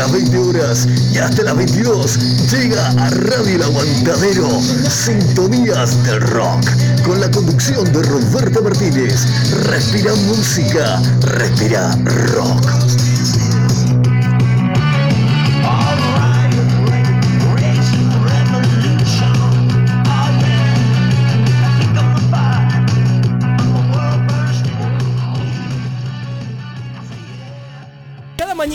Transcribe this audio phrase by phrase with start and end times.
[0.00, 2.18] las 20 horas y hasta las 22,
[2.50, 4.48] llega a Radio El Aguantadero
[4.88, 6.64] Sintonías del Rock,
[7.04, 9.26] con la conducción de Roberto Martínez.
[9.66, 11.94] Respira música, respira
[12.32, 12.79] rock.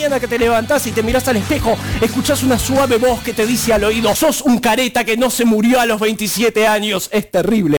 [0.05, 3.73] Que te levantás y te mirás al espejo, escuchás una suave voz que te dice
[3.73, 7.09] al oído, sos un careta que no se murió a los 27 años.
[7.11, 7.77] Es terrible.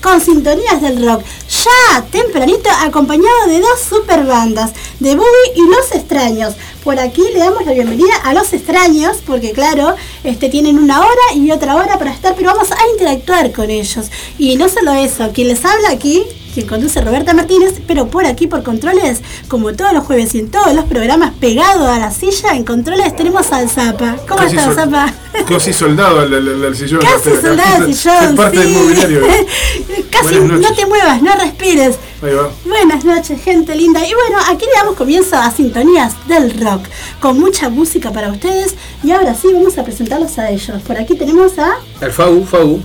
[0.00, 1.22] Con Sintonías del Rock.
[1.48, 6.54] Ya tempranito acompañado de dos super bandas, de Boogie y Los Extraños.
[6.82, 11.34] Por aquí le damos la bienvenida a Los Extraños, porque claro, este, tienen una hora
[11.34, 14.06] y otra hora para estar, pero vamos a interactuar con ellos.
[14.38, 16.24] Y no solo eso, quien les habla aquí,
[16.56, 20.50] quien conduce Roberta Martínez, pero por aquí por controles, como todos los jueves y en
[20.50, 24.16] todos los programas pegado a la silla, en controles tenemos al Zapa.
[24.26, 25.12] ¿Cómo Casi estás, Zapa?
[25.46, 27.02] Casi soldado el sillón.
[27.02, 28.74] Casi soldado el sillón, Es parte del sí.
[28.74, 29.20] mobiliario.
[30.10, 31.98] Casi no te muevas, no respires.
[32.22, 32.50] Ahí va.
[32.64, 34.00] Buenas noches, gente linda.
[34.08, 36.86] Y bueno, aquí le damos comienzo a Sintonías del Rock,
[37.20, 38.76] con mucha música para ustedes.
[39.04, 40.80] Y ahora sí, vamos a presentarlos a ellos.
[40.86, 41.76] Por aquí tenemos a...
[42.00, 42.80] El Fagu, Fagu.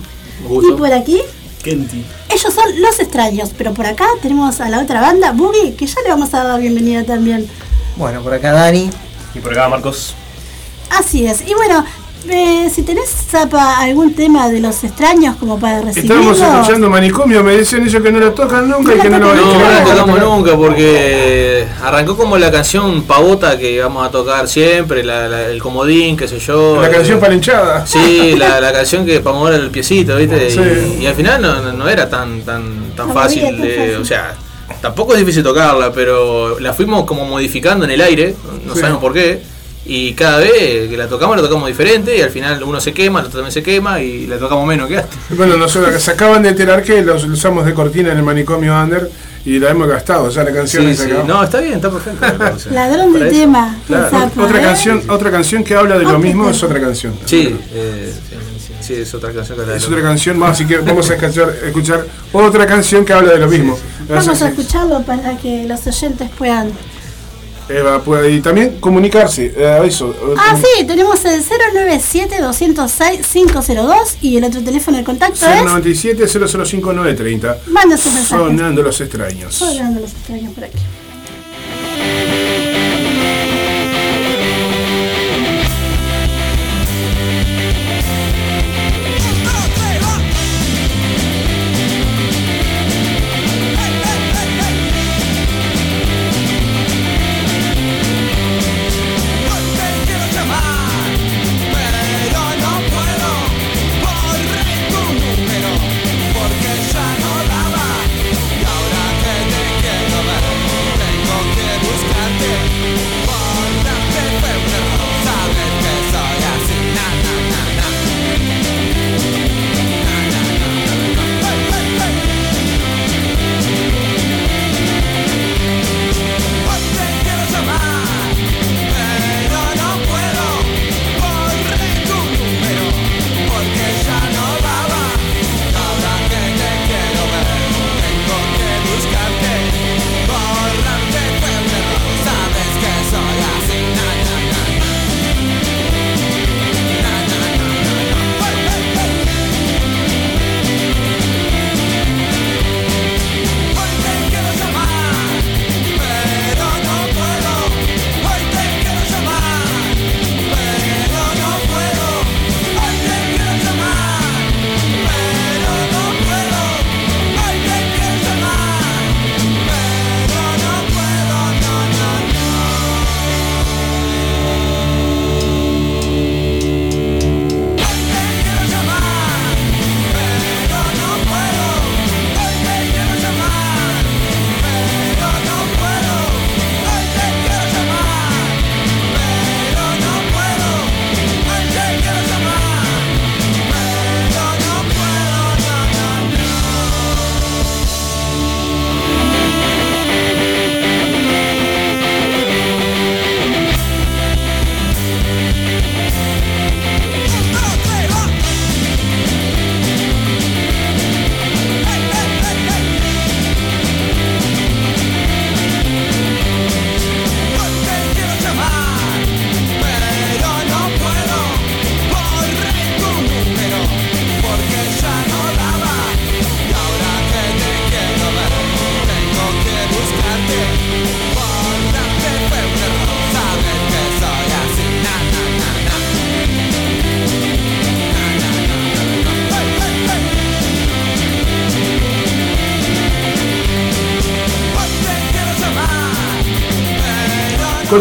[0.62, 1.22] Y por aquí,
[1.62, 2.04] Kenti.
[2.32, 3.50] Ellos son Los Extraños.
[3.56, 6.60] Pero por acá tenemos a la otra banda, Boogie, que ya le vamos a dar
[6.60, 7.48] bienvenida también.
[7.96, 8.90] Bueno, por acá Dani.
[9.34, 10.14] Y por acá Marcos.
[10.90, 11.46] Así es.
[11.46, 11.84] Y bueno,
[12.28, 16.32] eh, si tenés, Zapa, algún tema de Los Extraños como para recibirlo...
[16.32, 19.34] Estábamos escuchando manicomio, me decían ellos que no lo tocan nunca y que la no
[19.34, 23.80] lo tocan No, no la lo tocamos nunca porque arrancó como la canción pavota que
[23.80, 26.80] vamos a tocar siempre, la- la- el comodín, qué sé yo.
[26.80, 27.86] La eh, canción para hinchada.
[27.86, 30.50] Sí, la, la canción que para mover el piecito, ¿viste?
[30.50, 30.60] Sí.
[31.00, 33.76] Y, y al final no, no- era tan tan tan No fácil, podía, tan de-
[33.76, 33.96] fácil.
[33.96, 34.34] o sea,
[34.80, 38.34] tampoco es difícil tocarla, pero la fuimos como modificando en el aire,
[38.66, 38.80] no Sí.
[38.80, 39.42] sabemos por qué.
[39.84, 43.18] Y cada vez que la tocamos, la tocamos diferente y al final uno se quema,
[43.20, 45.18] el otro también se quema y la tocamos menos que antes.
[45.30, 49.10] Bueno, nosotros se acaban de enterar que los usamos de cortina en el manicomio Under
[49.44, 51.10] y la hemos gastado, ya la canción Sí, sí.
[51.26, 52.24] No, está bien, está perfecto.
[52.38, 52.70] parece.
[52.70, 53.76] Ladrón de tema.
[53.88, 54.30] Claro.
[54.38, 54.62] Otra ¿eh?
[54.62, 57.14] canción, otra canción que habla de lo mismo es otra canción.
[57.24, 60.38] Sí, eh, sí, sí, sí, es otra canción que la de Es lo- otra canción
[60.38, 63.76] más, así que vamos a escuchar, escuchar otra canción que habla de lo mismo.
[64.08, 66.70] Vamos a escucharlo para que los oyentes puedan.
[67.68, 70.12] Eva, y también comunicarse, eh, eso.
[70.36, 75.64] Ah, sí, tenemos el 097-206-502 y el otro teléfono de contacto es.
[75.64, 78.46] 097 005 930 Manda sus mensajes.
[78.46, 79.54] Sonando los extraños.
[79.54, 80.78] Sonando los extraños por aquí.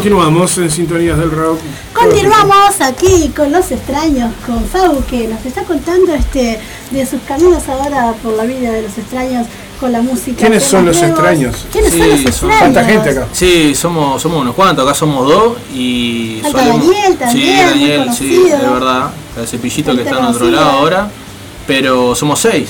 [0.02, 1.60] Continuamos en Sintonías del Rock.
[1.94, 6.60] Continuamos aquí con los extraños, con Fau, que nos está contando este
[6.90, 9.46] de sus caminos ahora por la vida de los extraños
[9.80, 10.38] con la música.
[10.40, 11.12] ¿Quiénes son los nuevos.
[11.20, 11.68] extraños?
[11.72, 12.58] ¿Quiénes Sí, son los extraños?
[12.62, 13.28] ¿Cuánta gente acá?
[13.32, 17.90] Sí, somos, somos unos cuantos, acá somos dos y Falta solemos- Daniel también, Sí, muy
[17.92, 19.12] Daniel, sí, de verdad.
[19.40, 21.12] El cepillito que está en otro lado ahora.
[21.68, 22.70] Pero somos seis.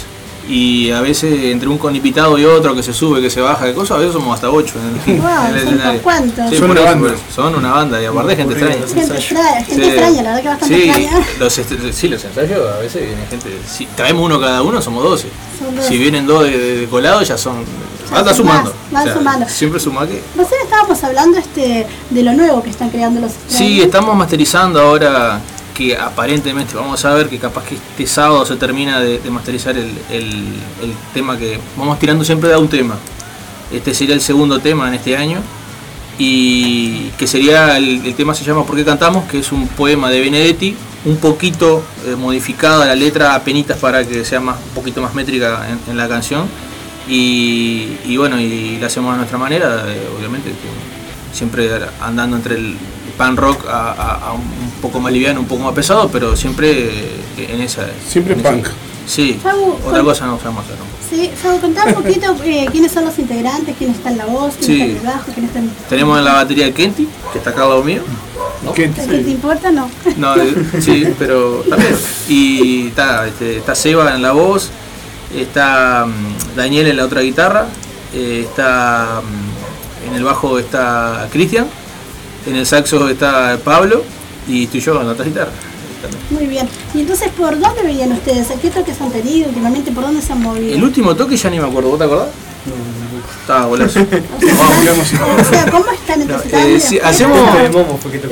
[0.49, 3.73] Y a veces entre un conipitado y otro que se sube, que se baja, de
[3.73, 4.73] cosas, a veces somos hasta ocho
[5.05, 6.01] en el, Wow, en el son escenario.
[6.01, 6.49] cuántos.
[6.49, 7.13] Sí, Son una eso, banda.
[7.33, 8.87] Son una banda y aparte gente extraña.
[8.87, 9.89] Gente extraña, gente Sí.
[9.89, 11.25] extraña, la verdad que bastante sí, extraña.
[11.39, 13.49] Los, est- sí, los ensayos a veces viene gente.
[13.67, 15.27] Si traemos uno cada uno, somos 12.
[15.59, 15.87] Son doce.
[15.87, 17.63] Si vienen dos de, de- de colado, ya son.
[18.13, 18.73] Anda sumando.
[18.91, 19.47] van sumando.
[19.47, 20.21] Siempre suma que.
[20.35, 23.57] Recién estábamos hablando este de lo nuevo que están creando los extraños.
[23.57, 25.39] Sí, estamos masterizando ahora
[25.73, 29.91] que aparentemente vamos a ver que capaz que este sábado se termina de, masterizar el,
[30.09, 32.95] el- tema que vamos tirando siempre de un tema.
[33.71, 35.39] Este sería el segundo tema en este año
[36.17, 39.25] y que sería el, tema se llama ¿Por qué cantamos?
[39.29, 40.75] que es un poema de Benedetti,
[41.05, 45.13] un poquito eh, modificada la letra a penitas para que sea más un poquito más
[45.13, 46.47] métrica en, la canción
[47.07, 50.51] y, bueno y la hacemos a nuestra manera, eh, obviamente
[51.33, 51.69] siempre
[52.01, 52.75] andando entre el
[53.17, 53.91] pan rock a-
[54.27, 57.87] a un poco más liviano, un poco más pesado, pero siempre eh, en esa.
[58.07, 58.67] Siempre en esa- punk.
[59.07, 60.77] Sí, Fabu, otra cosa no sabemos hacer.
[60.77, 60.85] ¿no?
[61.09, 64.53] Sí, Fabo, contá un poquito eh, quiénes son los integrantes, quién está en la voz,
[64.59, 64.73] quién Sí.
[64.81, 65.71] está en el bajo, quién está en...
[65.89, 68.01] Tenemos en la batería a Kenty, que está acá al lado mío.
[68.75, 69.71] ¿Qué- ¿El que te importa?
[69.71, 69.89] No.
[70.17, 71.95] No, eh, sí, pero también.
[72.29, 74.69] Y está, este, está Seba en la voz,
[75.35, 77.65] está mm, Daniel en la otra guitarra,
[78.13, 81.65] eh, está mm, en el bajo está Cristian,
[82.45, 84.03] en el saxo está Pablo
[84.47, 85.51] y estoy yo en la guitarra.
[86.31, 86.67] Muy bien.
[86.95, 88.49] Y entonces, ¿por dónde venían ustedes?
[88.49, 89.91] ¿A qué toques han tenido últimamente?
[89.91, 90.73] ¿Por dónde se han movido?
[90.73, 92.27] El último toque ya ni me acuerdo, ¿vos te acordás?
[93.41, 93.99] Estaba golazo.
[93.99, 96.45] digamos, O sea, ¿cómo están entonces?
[96.47, 97.55] ¿Estaban Eh, sí, hacemos en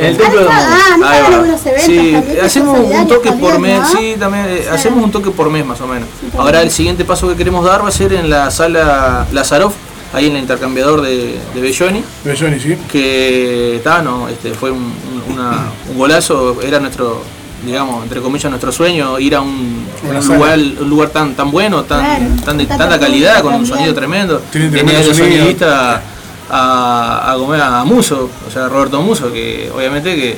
[0.06, 1.06] el templo de Ah, Momo.
[1.06, 3.88] ah, no eventos Sí, también, hacemos un toque por mes, ¿no?
[3.88, 4.68] sí, también eh, Sí.
[4.72, 6.08] hacemos un toque por mes más o menos.
[6.38, 9.74] Ahora el siguiente paso que queremos dar va a ser en la sala Lazarov,
[10.14, 12.04] ahí en el intercambiador de, de Belloni,
[12.40, 12.78] Johnny, sí.
[12.92, 17.24] que está, no, este fue un, un- una- un golazo, era nuestro
[17.66, 19.86] digamos, entre comillas, nuestro sueño, ir a un,
[20.26, 23.66] lugar, un lugar tan tan bueno, tan, Claro, tan de tanta tanta calidad, con un
[23.68, 24.42] sonido tremendo.
[24.50, 25.38] Tiene Tenía tremendo el sonido.
[25.40, 26.02] sonidista
[26.50, 30.38] a, a comer a Muso, o sea, Roberto Muso, que obviamente que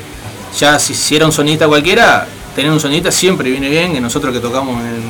[0.59, 4.33] ya si, si era un sonidista cualquiera, tener un sonidista siempre viene bien, que nosotros
[4.33, 5.03] que tocamos en,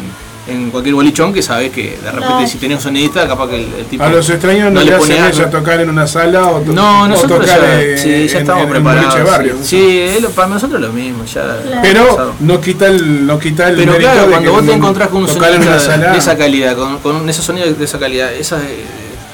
[0.51, 3.73] en cualquier bolichón, que sabes que de repente si tenés un sonidista, capaz que el,
[3.79, 5.39] el tipo A los extraños no, le hacen algo.
[5.39, 8.15] eso tocar en una sala o, to- No, o nosotros tocar ya, eh, sí, ya
[8.15, 9.15] en- estamos en un boliche preparados.
[9.15, 9.55] de barrio.
[9.61, 11.41] sí, Sí, es lo- para nosotros lo mismo, ya.
[11.41, 11.81] Claro.
[11.81, 15.23] Pero no quita el, no quita el Pero claro, cuando que vos te encontrás con
[15.23, 18.83] un una sala de esa calidad, con, con ese sonido de esa calidad, esa eh,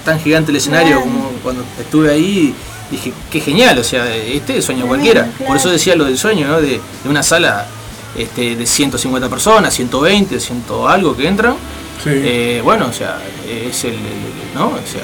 [0.05, 1.01] tan gigante el escenario Claro.
[1.01, 2.53] como cuando estuve ahí,
[2.89, 5.24] dije, qué genial, o sea, este es sueño cualquiera.
[5.24, 5.45] claro.
[5.47, 6.62] Por eso decía lo del sueño, ¿no?
[6.62, 7.65] De, de una sala
[8.17, 11.53] este, de 150 personas, 120, 100 algo que entran.
[12.03, 12.09] Sí.
[12.13, 13.19] Eh, bueno, o sea,
[13.50, 14.00] es el, el-
[14.55, 14.67] ¿no?
[14.67, 15.03] O sea,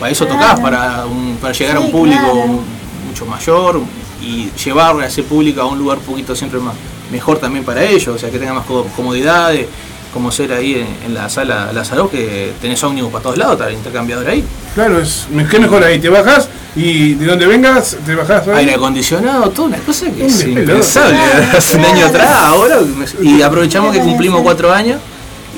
[0.00, 0.40] para eso Claro.
[0.40, 2.60] tocas, para, un- para llegar a un público claro.
[3.08, 3.80] mucho mayor
[4.22, 6.74] y llevar a ese público a un lugar un poquito siempre más
[7.10, 9.66] mejor también para ellos, o sea, que tenga más co- comodidades,
[10.12, 13.68] como ser ahí en, en la sala Lázaro, que tenés ómnibus para todos lados, está
[13.68, 14.44] el intercambiador ahí.
[14.74, 18.58] Claro, es qué mejor ahí, te bajas y de donde vengas te bajas ahí.
[18.58, 21.18] Aire acondicionado, toda una cosa que es impensable.
[21.56, 22.78] Hace un año atrás, ahora,
[23.22, 24.44] y aprovechamos que cumplimos sí.
[24.44, 25.00] cuatro años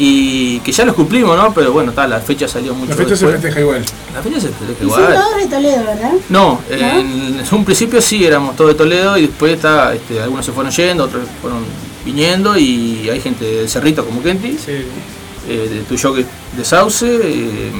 [0.00, 1.52] y que ya los cumplimos, ¿no?
[1.52, 3.84] Pero bueno, está, la fecha salió mucho La fecha se festeja igual.
[4.14, 5.14] La fecha se festeja son igual.
[5.14, 6.12] todos de Toledo, ¿verdad?
[6.28, 10.46] No, en, en un principio sí éramos todos de Toledo y después está, este, algunos
[10.46, 11.64] se fueron yendo, otros fueron
[12.04, 14.84] viniendo y hay gente de Cerrito como Kenty, eh,
[15.48, 16.24] de Tuyo que
[16.56, 17.72] de Sauce, eh,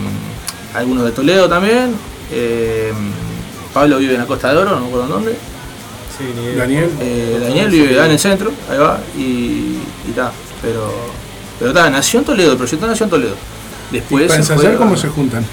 [0.75, 1.95] algunos de Toledo también.
[2.33, 2.92] eh,
[3.78, 5.37] Pablo vive en la Costa de Oro, no me acuerdo en dónde.
[6.56, 6.90] Daniel.
[7.00, 9.76] Eh, Daniel vive en el centro, ahí va, y
[10.08, 10.32] está.
[10.61, 10.92] Pero,
[11.61, 13.37] pero está, nació en Toledo, el proyecto nació en Toledo.
[13.92, 15.44] Después para se ensayar, ¿cómo se juntan?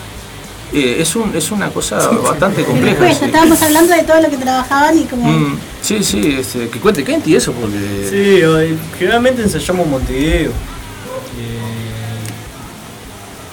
[0.74, 2.96] eh, es, un, es una cosa bastante compleja.
[2.96, 3.26] Después, sí.
[3.26, 5.30] estábamos hablando de todo lo que trabajaban y como...
[5.32, 8.08] Mm, sí, sí, este, que cuente Kenty eso, porque.
[8.10, 10.50] Sí, hoy- generalmente ensayamos en Montevideo.
[10.50, 10.54] Eh,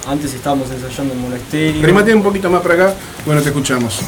[0.08, 1.82] antes estábamos ensayando en Monasterio.
[1.86, 2.94] Rímate un poquito más para acá,
[3.26, 4.00] bueno, te escuchamos.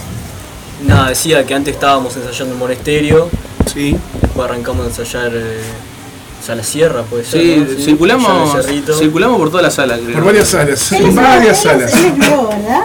[0.85, 3.29] Nada, decía que antes estábamos ensayando en Monasterio,
[3.73, 3.97] Sí.
[4.21, 5.61] después arrancamos a ensayar eh,
[6.45, 7.41] Sala Sierra, puede ser.
[7.41, 7.85] Sí, ¿no?
[7.85, 8.99] circulamos, el Cerrito.
[8.99, 10.15] circulamos por toda la sala, creo.
[10.15, 11.93] Por varias salas, Él es- varias salas.
[12.17, 12.83] Nuevo, ¿verdad?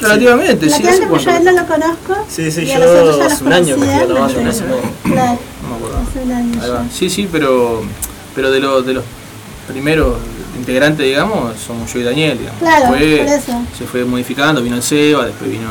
[0.00, 2.26] Relativamente, sí, La hace que porque yo a él no lo conozco.
[2.28, 4.80] Sí, sí, a yo los otros ya los hace un año que pero- ese modo.
[5.04, 5.98] Claro, No me acuerdo.
[6.08, 6.82] hace un año Ahí va.
[6.84, 6.90] ya.
[6.92, 7.82] Sí, sí, pero,
[8.34, 9.04] pero de, los de los
[9.68, 10.16] primeros
[10.58, 12.38] integrantes, digamos, somos yo y Daniel.
[12.38, 12.58] Digamos.
[12.60, 13.62] Claro, Después por eso.
[13.78, 15.70] se fue modificando, vino el Seba, después vino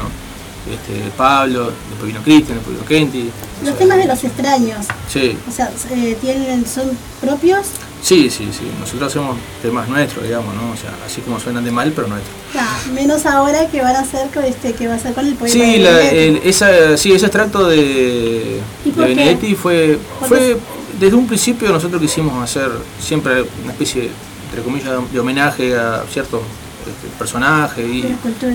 [0.71, 3.29] este, Pablo, después vino Cristian, después vino Kenty.
[3.63, 6.91] Los temas de los extraños, Sí, o sea, eh, tienen, son
[7.21, 7.67] propios.
[8.01, 8.69] sí, sí, sí.
[8.79, 10.71] Nosotros hacemos temas nuestros, digamos, ¿no?
[10.71, 12.33] O sea, así como suenan de mal, pero nuestros.
[12.53, 15.35] Nah, menos ahora que van a hacer con este, que va a ser con el
[15.35, 15.53] poema.
[15.53, 19.05] Sí, de la- el- esa, sí, ese extracto de, ¿Y de?
[19.05, 20.57] Benedetti fue, ¿Por fue
[20.99, 22.69] desde un principio nosotros quisimos hacer
[22.99, 24.09] siempre una especie,
[24.45, 26.41] entre comillas, de homenaje a ciertos
[26.89, 28.03] este, personajes y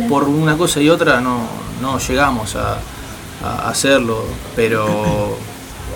[0.08, 1.40] por una cosa y otra no,
[1.80, 2.78] no llegamos a,
[3.44, 4.86] a hacerlo, pero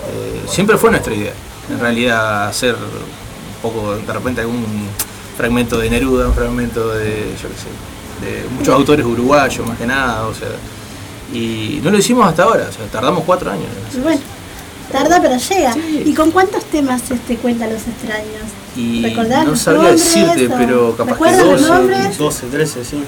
[0.09, 1.33] eh, siempre fue nuestra idea,
[1.69, 4.65] en realidad hacer un poco, de repente algún
[5.37, 9.85] fragmento de Neruda, un fragmento de, yo qué sé, de muchos autores uruguayos más que
[9.85, 10.49] nada, o sea,
[11.33, 13.67] y no lo hicimos hasta ahora, o sea, tardamos cuatro años.
[14.01, 14.21] bueno,
[14.91, 15.73] tarda pero llega.
[15.73, 16.03] Sí.
[16.05, 18.64] ¿Y con cuántos temas este, cuenta Los Extraños?
[18.75, 22.17] Y ¿Recordás no sabría decirte, o- pero capaz que ¿Recuerdas los 12, nombres?
[22.17, 23.03] 12, 13, sí.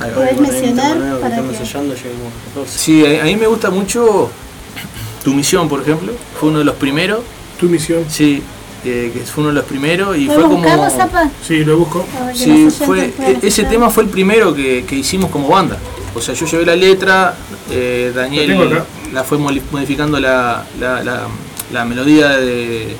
[0.00, 0.14] Ahí va.
[0.16, 2.78] ¿Podés Con el mencionar nuevo para que- ensayando llegamos a 14.
[2.78, 4.30] Sí, a a mí me gusta mucho
[5.24, 7.20] Tu Misión, por ejemplo, fue uno de los primeros,
[7.58, 8.04] Tu misión.
[8.08, 8.42] sí,
[8.84, 10.90] eh, que fue uno de los primeros y fue ¿Podemos como...
[10.90, 11.28] Zapa?
[11.46, 12.06] Sí, lo busco.
[12.32, 15.76] Sí, fue, e- ese tema fue el primero que, que hicimos como banda.
[16.14, 17.34] O sea, yo llevé la letra,
[17.70, 18.80] eh, Daniel
[19.12, 21.26] la fue modificando la, la, la-
[21.72, 22.96] la melodía de,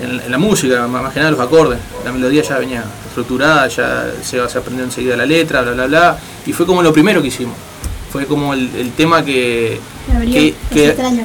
[0.00, 1.78] en, en la música, más que nada los acordes.
[2.04, 6.18] La melodía ya venía estructurada, ya se, se aprendió enseguida la letra, bla, bla, bla.
[6.46, 7.54] Y fue como lo primero que hicimos.
[8.10, 9.80] Fue como el, el tema que,
[10.14, 10.54] abrió que,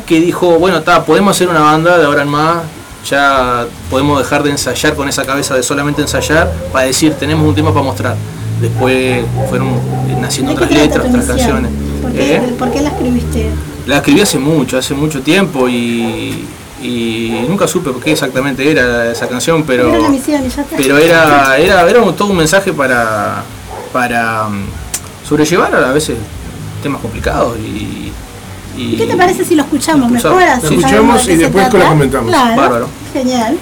[0.05, 2.63] que- dijo, bueno, está, podemos hacer una banda de ahora en más,
[3.09, 7.53] ya podemos dejar de ensayar con esa cabeza de solamente ensayar para decir, tenemos un
[7.55, 8.15] tema para mostrar.
[8.61, 11.71] Después fueron eh, naciendo ¿De qué otras letras, otras canciones.
[12.01, 12.41] ¿Por qué, ¿Eh?
[12.57, 13.49] por qué la escribiste?
[13.85, 16.45] La escribí hace mucho, hace mucho tiempo y,
[16.81, 20.77] y nunca supe qué exactamente era esa canción, pero Era una misión y ya está.
[20.77, 23.43] pero era, era, era un- todo un mensaje para,
[23.91, 24.65] para mm,
[25.27, 26.17] sobrellevar a veces
[26.83, 28.11] temas complicados y,
[28.77, 30.35] y- ¿Y qué te parece si lo escuchamos Impulsar.
[30.35, 30.63] mejor?
[30.63, 32.29] Lo escuchamos y después que lo comentamos.
[32.29, 32.89] Claro, Bárbaro.
[33.11, 33.57] genial.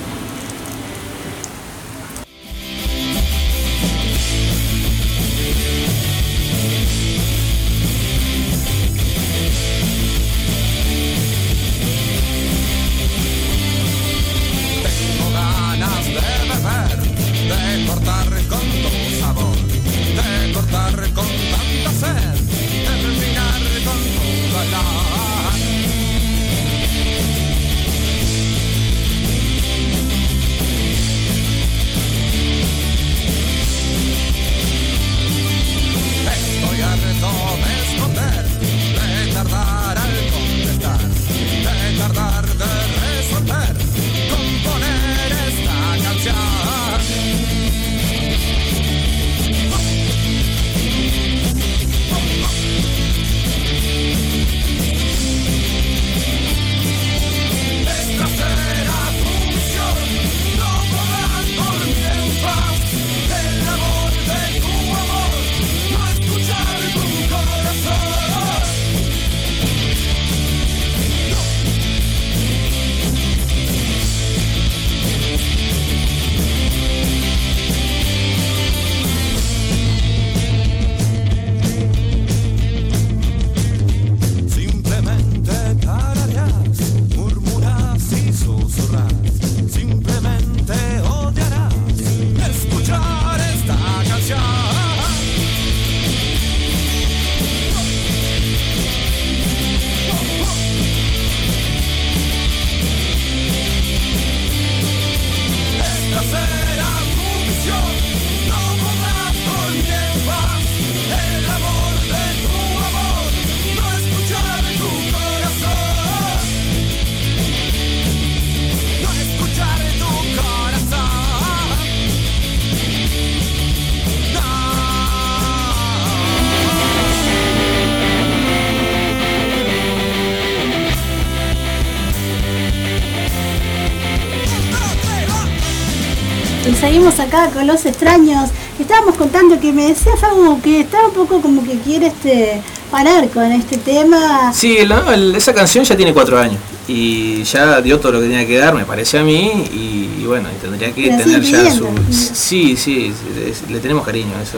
[137.12, 138.50] Seguimos acá con los extraños.
[138.80, 143.28] Estábamos contando que me decía Fabu que estaba un poco como que quiere este parar
[143.30, 144.52] con este tema.
[144.54, 148.28] Sí, la- el- esa canción ya tiene cuatro años y ya dio todo lo que
[148.28, 151.72] tenía que dar, me parece a mí, y, y bueno, y tendría que tener ya
[151.72, 151.88] su...
[152.12, 153.12] Sí, sí,
[153.48, 154.58] es- le tenemos cariño a eso,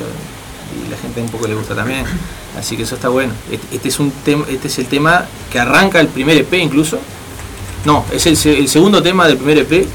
[0.85, 2.03] y la gente un poco le gusta también,
[2.59, 3.31] así que eso está bueno.
[3.51, 6.99] Este, este es, un tema, este es el tema que arranca el primer EP incluso,
[7.85, 9.87] no, es el, el segundo tema del primer EP,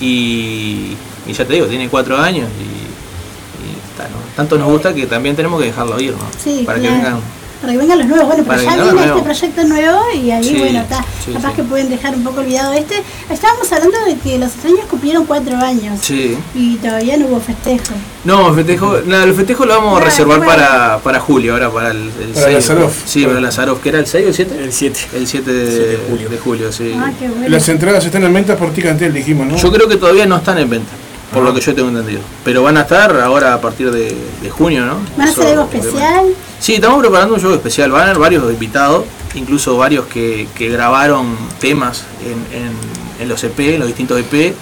[0.00, 0.92] y,
[1.26, 4.16] y ya te digo, tiene cuatro años, y, y está, ¿no?
[4.36, 6.18] tanto nos gusta que también tenemos que dejarlo ir, ¿no?
[6.42, 6.94] Sí, Para claro.
[6.96, 7.20] que vengan
[7.62, 8.26] para que vengan los nuevos.
[8.26, 10.80] Bueno, pero Para que ya vengan los viene este proyecto nuevo y ahí, Sí, bueno,
[10.80, 11.04] está.
[11.24, 11.54] sí, Capaz sí.
[11.58, 13.04] que pueden dejar un poco olvidado este.
[13.30, 16.36] Estábamos hablando de que los extraños cumplieron cuatro años Sí.
[16.56, 17.94] y todavía no hubo festejo.
[18.24, 20.52] No, festejo, nada, el festejo lo vamos a reservar bueno.
[20.52, 22.54] para, para julio, ahora para el, el Para 6.
[22.56, 22.92] Lazarov.
[23.04, 24.64] Sí, para Lazarov, que era el 6 o el 7?
[24.64, 25.00] El 7.
[25.14, 26.28] El 7 de, 7 de julio.
[26.30, 26.92] de julio, sí.
[26.98, 27.48] Ah, qué bueno.
[27.48, 29.56] Las entradas están en venta por Ticantel, dijimos, ¿no?
[29.56, 30.90] Yo creo que todavía no están en venta,
[31.32, 31.46] por Ah.
[31.46, 32.20] lo que yo tengo entendido.
[32.44, 34.96] Pero van a estar ahora a partir de, de junio, ¿no?
[35.16, 36.26] ¿Van a hacer algo especial?
[36.60, 37.90] Sí, estamos preparando un show especial.
[37.90, 43.42] Van a haber varios invitados, incluso varios que, que grabaron temas en, en- en los
[43.44, 44.54] EP, en los distintos EP,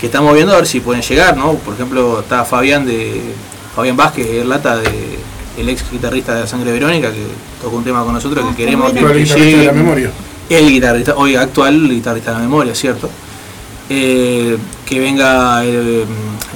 [0.00, 1.54] que estamos viendo a ver si pueden llegar, ¿no?
[1.54, 3.20] Por ejemplo, está Fabián de
[3.74, 5.18] Fabián Vázquez, el lata de
[5.58, 7.22] el ex guitarrista de La Sangre Verónica, que
[7.62, 9.58] tocó un tema con nosotros Ah, que qué queremos que, Actual que guitarrista de la
[9.62, 9.72] llegue.
[9.72, 10.10] memoria.
[10.48, 13.08] El guitarrista, hoy actual guitarrista de la memoria, ¿cierto?
[13.88, 16.04] Eh, que venga eh,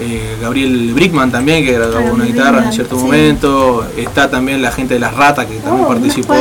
[0.00, 3.04] eh, Gabriel Brickman también, que grabó una guitarra en cierto sí.
[3.04, 3.86] momento.
[3.96, 6.34] Está también la gente de Las Ratas, que también Oh, participó.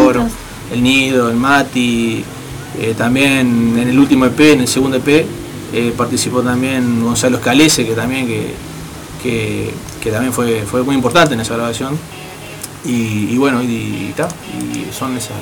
[0.72, 2.24] El Nido, el Mati.
[2.98, 5.26] también en el último EP, en el segundo EP,
[5.98, 8.54] participó también Gonzalo Escalese, que también que,
[9.22, 11.98] que, que también fue, fue muy importante en esa grabación.
[12.86, 13.66] Y, y bueno, y,
[14.10, 15.34] y, ta, y son esas.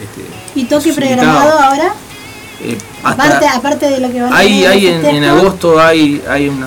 [0.00, 0.24] este,
[0.58, 1.94] ¿Y toque programado ahora?
[2.62, 5.80] Eh, hasta- Aparte, aparte de lo que van a hay, tener hay en, en agosto
[5.80, 6.66] hay, hay una-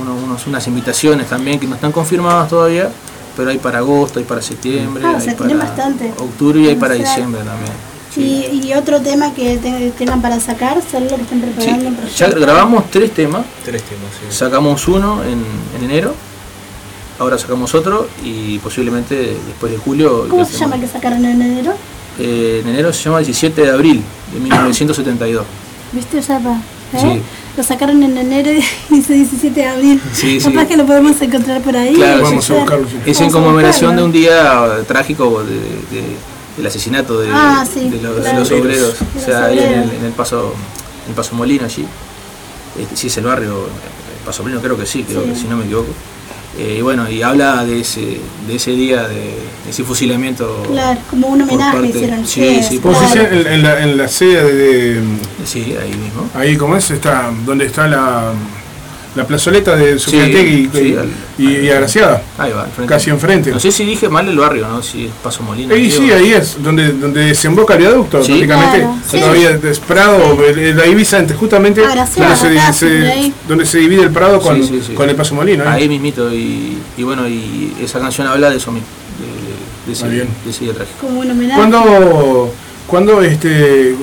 [0.00, 2.88] uno- unos- unas invitaciones también que no están confirmadas todavía,
[3.36, 6.12] pero hay para agosto, hay para septiembre, Ah, o hay sea, para bastante.
[6.18, 7.08] octubre y hay para Conocer.
[7.16, 7.72] diciembre también.
[8.16, 11.86] Y, y otro tema que te- tengan para sacar, solo lo que estén Sí, preparando
[11.88, 14.34] en ya grabamos tres temas, Tres temas, sí.
[14.36, 15.44] sacamos uno en,
[15.76, 16.14] en enero,
[17.18, 20.26] ahora sacamos otro y posiblemente después de julio.
[20.28, 21.74] ¿Cómo se llama el que sacaron en enero?
[22.18, 24.02] Eh, en enero se llama 17 de abril
[24.32, 25.44] de 1972.
[25.92, 26.60] ¿Viste, Zapa?
[26.94, 26.98] ¿Eh?
[27.00, 27.22] Sí.
[27.56, 30.00] Lo sacaron en enero y dice 17 de abril.
[30.12, 30.66] Sí, Capaz sí.
[30.68, 31.94] que lo podemos encontrar por ahí.
[31.94, 32.86] Claro, Vamos a buscarlo.
[33.06, 36.16] Es en conmemoración de un día trágico de, de-
[36.56, 38.38] del asesinato de, Ah, de los, de claro.
[38.40, 38.94] los obreros.
[39.16, 39.94] O sea, ahí en el, obreros.
[40.00, 40.54] en el paso
[41.04, 41.86] en el paso Molino allí.
[42.80, 45.56] Este, sí es el barrio, el Paso Molino creo que sí, creo que si no
[45.56, 45.88] me equivoco.
[46.58, 48.18] Eh, y bueno, y habla de ese,
[48.48, 50.64] de ese día, de, de ese fusilamiento.
[50.70, 53.00] Claro, como un homenaje parte- hicieron Sí, ustedes, sí, claro.
[53.00, 55.02] dice, en, en la, en la sede de, de-
[55.44, 56.28] Sí, ahí mismo.
[56.34, 56.90] Ahí, como es?
[56.90, 58.32] Está, donde está la,
[59.18, 62.22] la plazoleta de Sí, Sofiategui sí, y, al- y, y Agraciada.
[62.38, 62.94] Ahí va, al frente.
[62.94, 63.50] Casi enfrente.
[63.50, 64.82] No sé si dije mal el barrio, ¿no?
[64.82, 65.74] Si es Paso Molino.
[65.76, 65.96] Y digo.
[65.98, 68.32] sí, ahí es donde, donde desemboca el viaducto, Sí.
[68.32, 68.78] prácticamente.
[68.78, 69.18] Claro, sí.
[69.20, 70.38] Todavía es Prado,
[70.74, 73.34] la Ibiza, entre- justamente Agraciada, donde se, acá, se- de ahí.
[73.48, 74.92] donde se divide el Prado con, Sí, sí, sí.
[74.94, 75.64] con el Paso Molino.
[75.64, 75.68] ¿eh?
[75.68, 78.86] Ahí mismito, y, y bueno, y esa canción habla de eso mismo,
[79.86, 80.28] de, de bien.
[80.44, 80.98] de ese día trágico.
[81.00, 81.58] Como un homenaje.
[81.58, 82.52] ¿Cuándo,
[82.86, 83.94] cuándo, este,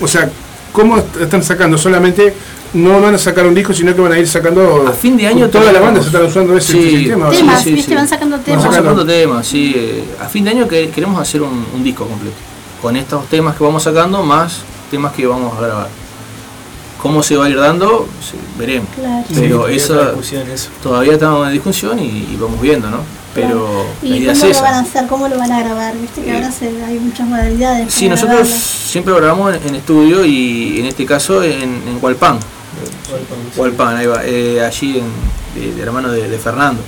[0.00, 0.30] o sea,
[0.72, 1.76] cómo están sacando?
[1.76, 2.32] Solamente
[2.74, 4.86] no van a sacar un disco, sino que van a ir sacando.
[4.86, 6.90] A fin de año Toda la tenemos- banda se están usando ese Sí.
[6.98, 7.30] sistema.
[7.30, 7.90] Temas, sí, ¿viste?
[7.90, 7.94] sí.
[7.96, 8.60] Van sacando temas.
[8.64, 9.00] Vamos sacando.
[9.02, 9.72] sacando temas, sí.
[9.76, 12.36] eh, a fin de año que, queremos hacer un, un disco completo,
[12.80, 15.88] con estos temas que vamos sacando, más temas que vamos a grabar.
[17.02, 18.06] ¿Cómo se va a ir dando?
[18.20, 18.88] Sí, veremos.
[18.94, 19.24] Claro.
[19.34, 22.02] Pero Sí, eso todavía estamos en discusión y,
[22.32, 22.98] y vamos viendo, ¿no?
[23.34, 24.88] Pero la ¿Y idea cómo es lo van a esa.
[24.90, 25.06] hacer?
[25.08, 25.94] ¿Cómo lo van a grabar?
[25.96, 27.94] Viste que Eh, ahora se, hay muchas modalidades.
[27.94, 28.56] Sí, nosotros grabarlo.
[28.60, 32.38] siempre grabamos en, en estudio y en este caso en, en Hualpán.
[33.56, 36.82] Hualpán, ahí va, eh, allí en, de, de hermano de, de Fernando,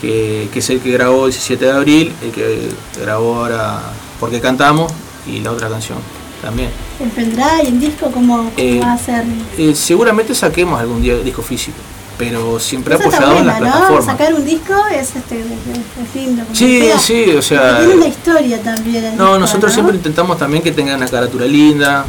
[0.00, 2.68] que, que es el que grabó el 17 de abril, el que
[3.00, 3.80] grabó ahora
[4.20, 4.92] Porque Cantamos
[5.26, 5.98] y la otra canción
[6.42, 6.70] también.
[7.00, 8.10] ¿En pendrive, en disco?
[8.10, 9.24] ¿Cómo, cómo Eh, va a ser?
[9.56, 11.76] Eh, seguramente saquemos algún día disco físico,
[12.16, 13.66] pero siempre Eso apoyado en las ¿no?
[13.66, 14.04] plataformas.
[14.04, 16.44] Sacar un disco es, este, es, lindo.
[16.52, 17.78] Sí, sí, o sea...
[17.78, 19.04] Tiene una historia también.
[19.04, 19.74] el No, disco, nosotros ¿no?
[19.74, 22.04] siempre intentamos también que tenga una caratura linda,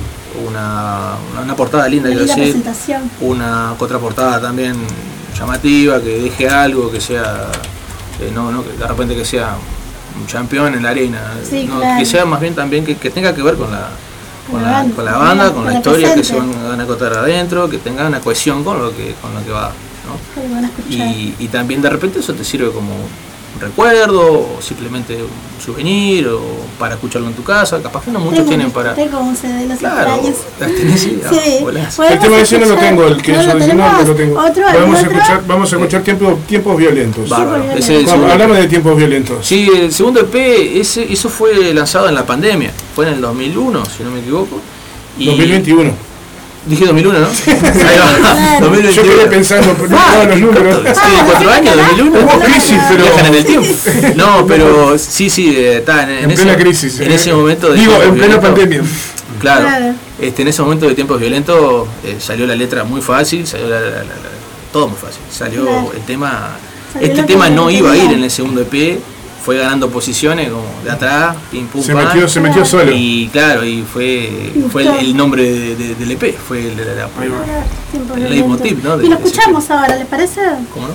[0.47, 2.63] una, una, portada linda, Una quiero decir,
[3.21, 4.75] una contraportada también
[5.37, 7.47] llamativa, que deje algo, que sea,
[8.19, 9.55] eh, no, no, que de repente que sea
[10.19, 11.99] un campeón en la arena, Sí, no, claro.
[11.99, 13.89] que sea más bien también que, que tenga que ver con la,
[14.49, 17.13] con La con la banda, con con la la historia que se van a contar
[17.13, 19.71] adentro, que tenga una cohesión con lo que, con lo que va.
[20.05, 20.17] ¿no?
[20.89, 22.93] y también de repente eso te sirve como
[23.55, 24.21] un recuerdo,
[24.57, 26.39] o simplemente un souvenir, o
[26.77, 27.81] para escucharlo en tu casa.
[27.81, 28.93] Capaz que no muchos Tengo- tienen para.
[28.95, 30.37] Tengo un CD de los Claro, extraños.
[30.59, 32.03] las tenés, sí, ah, Sí.
[32.13, 33.53] El tema de ese no lo tengo, el que ¿No no
[34.03, 34.39] lo tengo.
[34.39, 34.63] ¿Otro?
[34.65, 37.31] vamos, a escuchar, vamos a escuchar tiempo- tiempos violentos.
[37.31, 39.45] Hablamos de tiempos violentos.
[39.45, 42.71] Sí, el segundo EP, ese, eso fue lanzado en la pandemia.
[42.95, 44.59] Fue en el 2001, si no me equivoco.
[45.17, 45.91] Y 2021.
[46.65, 47.25] Dije 2001, ¿no?
[47.27, 48.59] Ahí va, Claro.
[48.61, 48.91] 2021.
[48.91, 50.81] Yo quedé pensando, pero no Ah, los números.
[50.93, 52.19] Sí, cuatro años, 2001.
[52.19, 53.67] Hubo crisis, pero- Viajan en el tiempo.
[54.15, 56.99] No, pero sí, sí, eh, está en, En ese, plena crisis.
[56.99, 57.15] En eh.
[57.15, 58.81] ese momento de Digo, en plena pandemia.
[59.39, 59.61] Claro.
[59.67, 59.85] Claro.
[60.19, 63.79] Este, en ese momento de tiempos violentos eh, salió la letra muy fácil, salió la-
[63.79, 65.21] la- la- la- todo muy fácil.
[65.31, 65.91] Salió Claro.
[65.95, 66.57] el tema.
[66.93, 68.99] Salió este tema no iba a ir en el segundo EP
[69.43, 72.91] fue ganando posiciones como de atrás, pim pum Se metió, se metió solo.
[72.93, 76.85] Y claro, y fue, fue el, el nombre de- de- del EP, fue el, de
[76.85, 77.09] la- la-
[77.91, 78.83] Tiempo el leitmotiv.
[78.83, 78.97] ¿no?
[78.97, 80.41] de- Y lo escuchamos ahora, ¿les parece?
[80.73, 80.93] ¿Cómo no?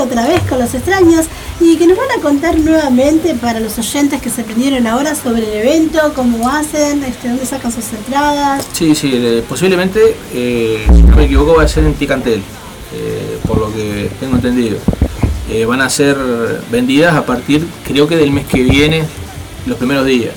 [0.00, 1.26] Otra vez con los extraños
[1.60, 5.42] y que nos van a contar nuevamente para los oyentes que se prendieron ahora sobre
[5.42, 8.64] el evento, cómo hacen, este, dónde sacan sus entradas.
[8.72, 12.40] Sí, sí, eh, posiblemente, eh, si no me equivoco, va a ser en Ticantel,
[12.94, 14.78] eh, por lo que tengo entendido.
[15.66, 16.14] Van a ser
[16.70, 19.02] vendidas a partir, creo que del mes que viene,
[19.66, 20.34] los primeros días.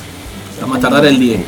[0.61, 1.41] Vamos a tardar el 10.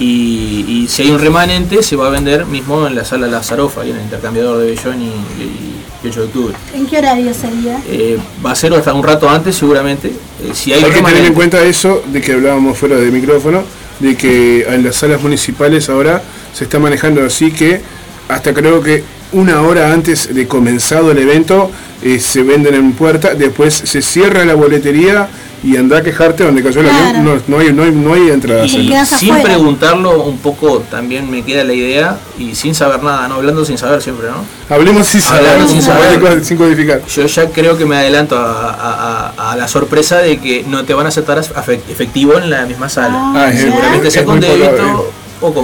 [0.00, 3.42] Y, y si hay un remanente, se va a vender mismo en la sala La
[3.44, 5.69] Zarofa, ahí en el intercambiador de Bellón y, y-
[6.02, 6.54] y 8 de octubre.
[6.74, 7.80] ¿En qué horario sería?
[7.88, 10.08] Eh, va a ser hasta un rato antes, seguramente.
[10.08, 13.62] Eh, si hay, Hay que tener en cuenta eso de que hablábamos fuera de micrófono,
[13.98, 17.80] de que en las salas municipales ahora se está manejando así que
[18.28, 21.70] hasta creo que una hora antes de comenzado el evento
[22.02, 25.28] eh, se venden en puerta, después se cierra la boletería
[25.62, 27.18] y anda a quejarte donde cayó el Claro.
[27.18, 28.64] avión, no, no hay, no, hay, no hay entrada.
[28.64, 29.42] Y sin afuera.
[29.42, 33.76] preguntarlo un poco también me queda la idea y sin saber nada, no hablando sin
[33.76, 34.44] saber siempre, ¿no?
[34.74, 36.44] Hablemos sin saber, Hablamos sin saber.
[36.44, 37.02] sin codificar.
[37.06, 40.84] Yo ya creo que me adelanto a, a- a- a la sorpresa de que no
[40.84, 43.32] te van a aceptar efectivo en la misma sala.
[43.34, 43.62] Ah, es- ya.
[43.66, 45.12] Seguramente sea es con débito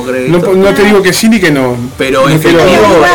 [0.04, 0.38] crédito.
[0.38, 1.76] No, no te digo que sí ni que no.
[1.98, 2.60] pero No efectivo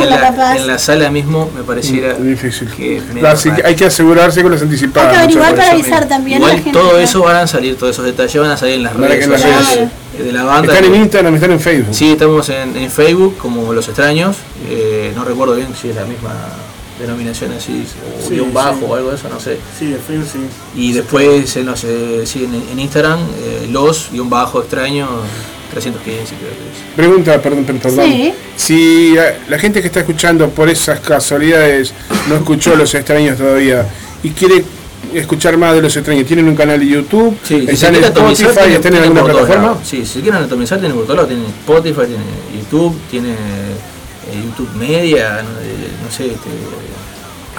[0.02, 2.69] en la, en la sala mismo me pareciera Mm, difícil.
[2.69, 5.12] que que hay que asegurarse con las Hay anticipadas.
[5.12, 5.74] que averiguar para veces.
[5.91, 6.80] avisar también a Igual la gente.
[6.80, 9.17] todo que- eso van a salir, todos esos detalles van a salir en las redes
[9.17, 9.89] que en las sociales redes.
[10.17, 10.74] de- de la banda.
[10.74, 11.95] Están en Instagram, están en Facebook.
[11.95, 14.38] Sí, estamos en, en Facebook como Los Extraños.
[14.69, 16.32] eh, no recuerdo bien si es la misma
[17.00, 17.84] denominación así,
[18.24, 18.86] o Sí, guion bajo sí.
[18.88, 19.58] o algo de eso, no sé.
[19.80, 20.39] Sí, el Facebook sí.
[20.80, 25.10] Y después en, los, eh, sí, en, en Instagram, eh, los guion bajo extraños
[25.71, 26.95] 315 creo que es.
[26.95, 27.81] Pregunta, perdón, perdón.
[27.81, 28.05] perdón.
[28.05, 28.34] Sí.
[28.55, 31.93] Si eh, la gente que está escuchando por esas casualidades
[32.29, 33.86] no escuchó Los Extraños todavía
[34.23, 34.63] y quiere
[35.13, 37.38] escuchar más de Los Extraños, ¿tienen un canal de YouTube?
[37.43, 38.49] Sí, si ¿Están en Spotify?
[38.53, 39.63] tiene- ¿Están en alguna plataforma?
[39.63, 39.77] lados.
[39.84, 41.29] Sí, si quieren atomizar, tienen por todos lados.
[41.29, 42.23] Tienen Spotify, tiene
[42.62, 46.49] YouTube, tiene eh, YouTube Media, no, eh, no sé, este,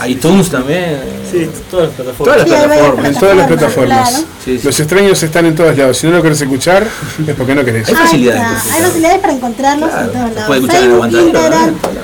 [0.09, 0.99] iTunes también.
[1.31, 2.37] Sí, todas las plataformas.
[2.47, 3.07] Todas las plataformas.
[3.07, 4.11] En todas las Plataformas, plataformas.
[4.11, 4.27] claro.
[4.45, 4.67] Sí, sí.
[4.67, 5.97] Los extraños están en todos lados.
[5.99, 6.87] Si no lo querés escuchar,
[7.27, 7.89] es porque no querés.
[7.89, 10.47] Hay facilidades Hay facilidades para encontrarlos Claro, en todos lados.
[10.47, 11.33] puede escuchar en el aguantadero.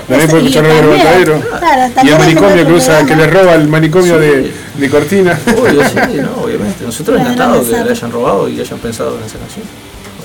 [0.08, 0.84] También puede escuchar también.
[0.84, 1.40] Aguantadero.
[1.58, 4.20] Claro, Y el manicomio que usa, que le roba el manicomio Sí.
[4.20, 5.38] de, de Cortina.
[5.58, 6.84] Obvio, sí, no, obviamente.
[6.84, 9.64] Nosotros encantados que le hayan robado y hayan pensado en esa canción.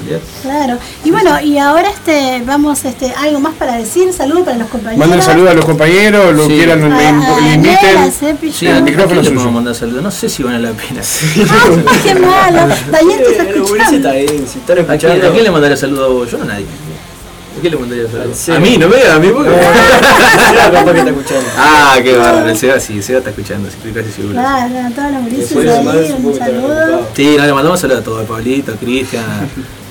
[0.03, 0.23] Olvídate.
[0.41, 0.77] Claro.
[1.03, 4.99] Y bueno, y ahora este vamos este algo más para decir, saludos para los compañeros.
[4.99, 6.53] Manden saludos a los compañeros, lo Sí.
[6.53, 7.97] quieran, le, A- a le inviten.
[7.97, 8.11] a
[8.51, 9.51] Sí, el ¿a micrófono le suyo.
[9.51, 10.03] mandar saludos?
[10.03, 11.01] No sé si vale la pena.
[11.91, 12.67] Ay, qué malo.
[12.91, 14.11] Daniel te está escuchando.
[14.11, 16.31] bien, si están ¿A quién, a quién le mandaría saludos a vos?
[16.31, 16.65] Yo a nadie.
[16.65, 18.49] ¿A quién le mandaría saludos?
[18.49, 19.49] A mí, no me a mí porque.
[19.51, 19.55] Que
[20.99, 21.45] está escuchando.
[21.57, 22.49] ah, qué bárbaro.
[22.49, 24.33] El Seba sí, el Seba está escuchando, sí, estoy casi seguro.
[24.33, 27.07] Claro, a todos los llamar, ahí, un saludo.
[27.15, 29.23] Sí, no, le mandamos saludos a todos, a Pablito, a Cristian,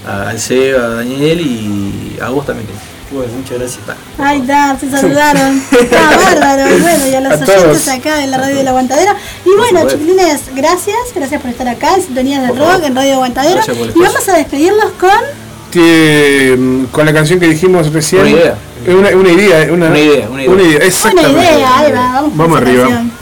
[0.07, 2.69] al Seba, a Daniel y a vos también.
[3.12, 3.81] Bueno, muchas gracias.
[4.19, 5.62] Ay, está, se saludaron.
[5.71, 6.62] Está bárbaro.
[6.81, 7.88] Bueno, y a los A oyentes todos.
[7.88, 9.12] acá de la radio del Aguantadero.
[9.45, 10.97] Y bueno, chiquilines, gracias.
[11.15, 13.33] Gracias por estar acá en Sintonías del Por Rock, en Radio el
[13.95, 15.11] Y vamos a despedirnos con.
[15.71, 18.23] Que, mm, con la canción que dijimos recién.
[18.23, 18.55] Una idea.
[18.87, 19.73] Una, una idea.
[19.73, 20.51] Una, Una idea, una idea.
[20.51, 21.31] Una idea, Una exactamente.
[21.38, 22.85] idea, ahí va, vamos, Vamos arriba.
[22.88, 23.22] canción.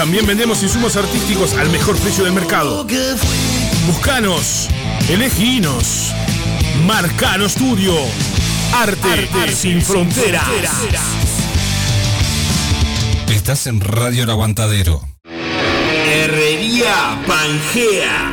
[0.00, 2.86] También vendemos insumos artísticos al mejor precio del mercado.
[3.86, 4.66] Buscanos,
[5.10, 6.14] eleginos.
[6.86, 7.94] Marcano Studio.
[8.72, 10.42] Arte, sin fronteras.
[13.28, 15.06] Estás en Radio El Aguantadero.
[15.26, 18.32] Herrería Pangea.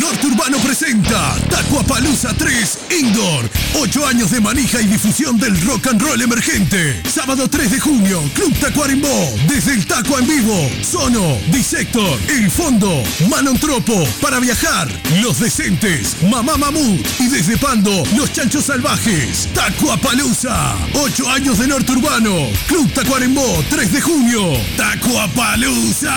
[0.00, 3.48] Norte Urbano presenta Tacuapalooza 3 Indoor.
[3.74, 7.00] 8 años de manija y difusión del rock and roll emergente.
[7.08, 9.34] Sábado 3 de junio, Club Tacuarembó.
[9.46, 10.70] Desde el Taco en vivo.
[10.82, 14.04] Sono, Disector, El Fondo, Manontropo.
[14.20, 14.88] Para viajar,
[15.22, 17.06] Los Decentes, Mamá Mamut.
[17.20, 19.48] Y desde Pando, Los Chanchos Salvajes.
[19.54, 20.74] Tacuapalooza.
[20.94, 22.48] 8 años de Norte Urbano.
[22.66, 24.52] Club Tacuarembó, 3 de junio.
[24.76, 26.14] Tacuapalooza.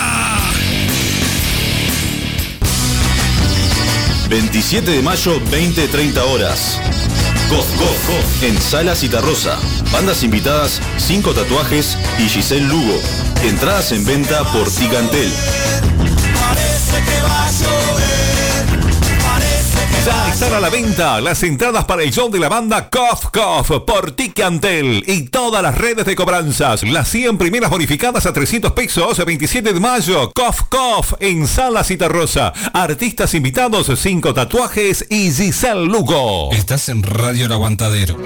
[4.28, 6.78] 27 de mayo, 20-30 horas.
[7.48, 9.58] Gof Gof en Sala Citarrosa.
[9.90, 13.00] Bandas invitadas, 5 tatuajes y Giselle Lugo.
[13.42, 15.32] Entradas en venta por Ticantel.
[16.40, 17.77] Parece
[20.04, 23.84] Ya están a la venta las entradas para el show de la banda Cough Cough
[23.84, 26.82] por Ticantel y todas las redes de cobranzas.
[26.84, 30.30] Las 100 primeras bonificadas a 300 pesos, 27 de mayo.
[30.32, 32.52] Cough Cough en Sala Citarrosa.
[32.72, 36.50] Artistas invitados, 5 tatuajes y Giselle Lugo.
[36.52, 38.16] Estás en Radio El Aguantadero.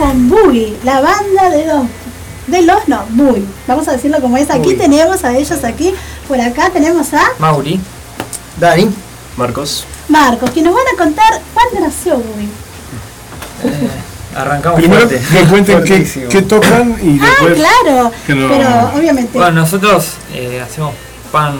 [0.00, 1.82] Con Boogie, la banda de los
[2.46, 3.44] de los no, Boogie.
[3.68, 4.50] Vamos a decirlo como es.
[4.50, 5.94] Aquí tenemos a ellos aquí.
[6.26, 7.78] Por acá tenemos a Mauri.
[8.58, 8.90] Dani.
[9.36, 9.84] Marcos.
[10.08, 12.48] Marcos, que nos van a contar cuándo nació Boogie.
[14.34, 15.24] Arrancamos Primero fuerte.
[15.30, 17.54] que cuenten qué, qué tocan y Ah, después.
[17.54, 18.12] claro.
[18.26, 20.94] que no- Pero obviamente, Bueno, nosotros eh, hacemos
[21.32, 21.56] pan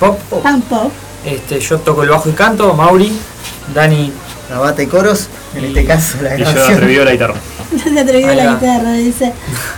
[0.00, 0.18] pop.
[0.42, 0.90] pan pop.
[1.24, 3.12] Este, yo toco el bajo y canto, Mauri,
[3.74, 4.12] Dani.
[4.50, 7.34] La bata y coros, en este caso la Y yo atrevido la guitarra.
[7.92, 9.32] Se atrevió Ahí la guitarra, dice.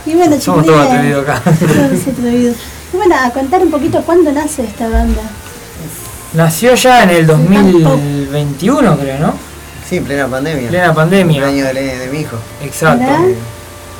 [0.05, 1.41] Y bueno, Somos todos atrevidos acá.
[1.59, 2.55] Todos atrevidos.
[2.93, 5.21] Y bueno, a contar un poquito cuándo nace esta banda.
[6.33, 9.33] Nació ya en el 2021, creo, ¿no?
[9.89, 10.69] Sí, plena pandemia.
[10.69, 11.37] Plena pandemia.
[11.43, 12.37] El año de, de mi hijo.
[12.63, 13.05] Exacto.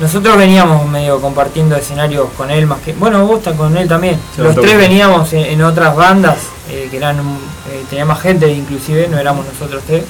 [0.00, 2.92] Nosotros veníamos medio compartiendo escenarios con él más que.
[2.92, 4.16] Bueno, vos estás con él también.
[4.34, 6.36] Sí, Los tres veníamos en, en otras bandas
[6.68, 7.18] eh, que eran.
[7.18, 10.04] eh, tenía más gente inclusive, no éramos nosotros tres.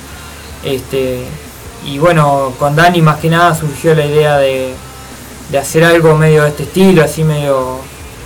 [0.64, 1.24] Este.
[1.86, 4.74] Y bueno, con Dani más que nada surgió la idea de,
[5.50, 7.78] de hacer algo medio de este estilo, así medio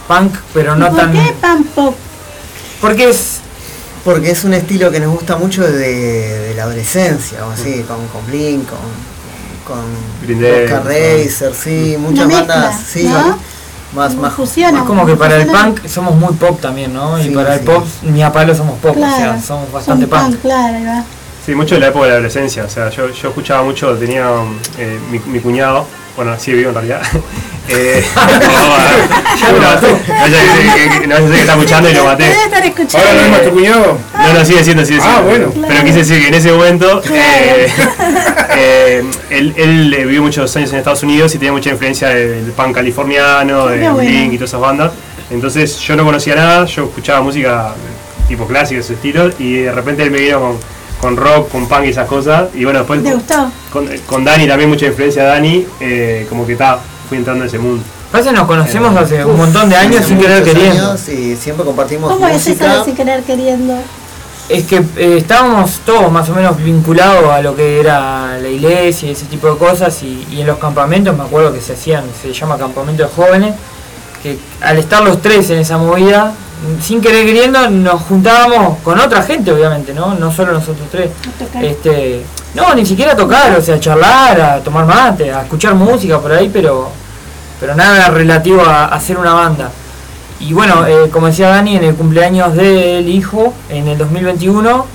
[0.09, 1.13] punk, pero no ¿Y por tan.
[1.13, 1.95] qué pan pop?
[2.81, 3.41] Porque es.
[4.05, 7.99] Porque es un estilo que nos gusta mucho de, de la adolescencia, o así, con,
[8.09, 8.79] con Blink, con,
[9.67, 10.85] con Oscar.
[10.87, 13.39] Racer, sí, muchas Una bandas, sí, ¿no?
[13.95, 14.79] más, más Fusiona.
[14.79, 17.21] Es como que para el punk somos muy pop también, ¿no?
[17.21, 20.31] Y Sí, para el pop ni a palo somos pop, o sea, somos bastante Son
[20.31, 20.41] punk.
[20.41, 21.05] claro.
[21.45, 22.65] Sí, mucho de la época de la adolescencia.
[22.65, 24.27] O sea, yo, yo escuchaba mucho, tenía
[24.79, 25.87] eh, mi, mi cuñado,
[26.17, 27.03] bueno, sí vivo en realidad.
[27.73, 32.25] Eh, no, no, no, no, sé que- está escuchando y lo maté.
[32.35, 33.99] Ahora no es cuñado.
[34.19, 35.51] No, no, sigue siendo, sigue Ah, siendo.
[35.51, 35.67] bueno.
[35.69, 37.69] Pero quise decir que en ese momento eh,
[38.57, 42.51] eh, él, él eh, vivió muchos años en Estados Unidos y tenía mucha influencia del
[42.57, 43.97] punk californiano, de bueno.
[43.99, 44.93] Blink y todas esas bandas.
[45.31, 47.73] Entonces yo no conocía nada, yo escuchaba música
[48.27, 50.59] tipo clásica, de ese estilo, y de repente él me vino con,
[51.01, 52.49] con rock, con punk y esas cosas.
[52.55, 53.51] Y bueno, después ¿Te gustó?
[53.73, 56.79] con, con Dani también mucha influencia de Dani, eh, como que está,
[57.09, 57.83] fui entrando en ese mundo.
[58.11, 60.91] Parece que nos conocemos hace un montón de años sin querer queriendo.
[60.91, 63.75] años Y siempre compartimos ¿Cómo es eso de sin querer queriendo?
[64.49, 69.09] Es que eh, estábamos todos más o menos vinculados a lo que era la iglesia
[69.09, 72.03] y ese tipo de cosas y, y en los campamentos me acuerdo que se hacían,
[72.21, 73.55] se llama campamento de jóvenes,
[74.25, 76.35] que al estar los tres en esa movida,
[76.83, 80.15] sin querer queriendo nos juntábamos con otra gente obviamente, ¿no?
[80.15, 81.11] No solo nosotros tres.
[81.63, 82.23] Este,
[82.55, 86.19] no, ni siquiera a tocar, o sea, a charlar, a tomar mate, a escuchar música
[86.19, 86.91] por ahí, pero,
[87.59, 89.71] pero nada relativo a, a hacer una banda.
[90.41, 94.87] Y bueno, eh, como decía Dani, en el cumpleaños del hijo, en el 2021,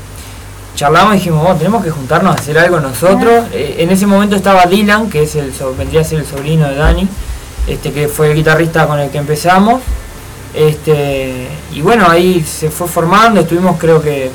[0.75, 3.45] charlamos y dijimos, "Oh, tenemos que juntarnos a hacer algo nosotros.
[3.53, 6.75] Eh, en ese momento estaba Dylan, que es el, vendría a ser el sobrino de
[6.75, 7.07] Dani,
[7.67, 9.81] este, que fue el guitarrista con el que empezamos.
[10.55, 14.31] Este, y bueno, ahí se fue formando, estuvimos creo que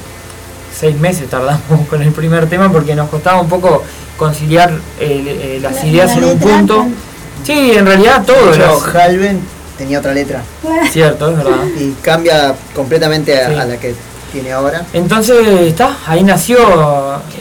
[0.78, 3.82] seis meses tardamos con el primer tema porque nos costaba un poco
[4.16, 6.76] conciliar eh, las La- ideas la en un punto.
[6.78, 6.94] con-
[7.42, 8.54] Sí, en realidad todo.
[8.54, 9.40] Las- Halven
[9.78, 10.42] tenía otra letra.
[10.92, 11.64] Cierto, es verdad.
[11.78, 13.54] Y cambia completamente a, Sí.
[13.54, 13.94] a la que
[14.30, 14.84] tiene ahora.
[14.92, 16.58] Entonces está, ahí nació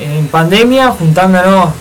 [0.02, 1.72] en pandemia, juntándonos,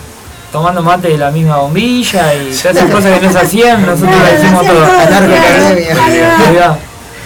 [0.51, 4.09] tomando mate de la misma bombilla y todas esas cosas que no se hacían, nosotros
[4.15, 4.89] Claro, las hicimos todas.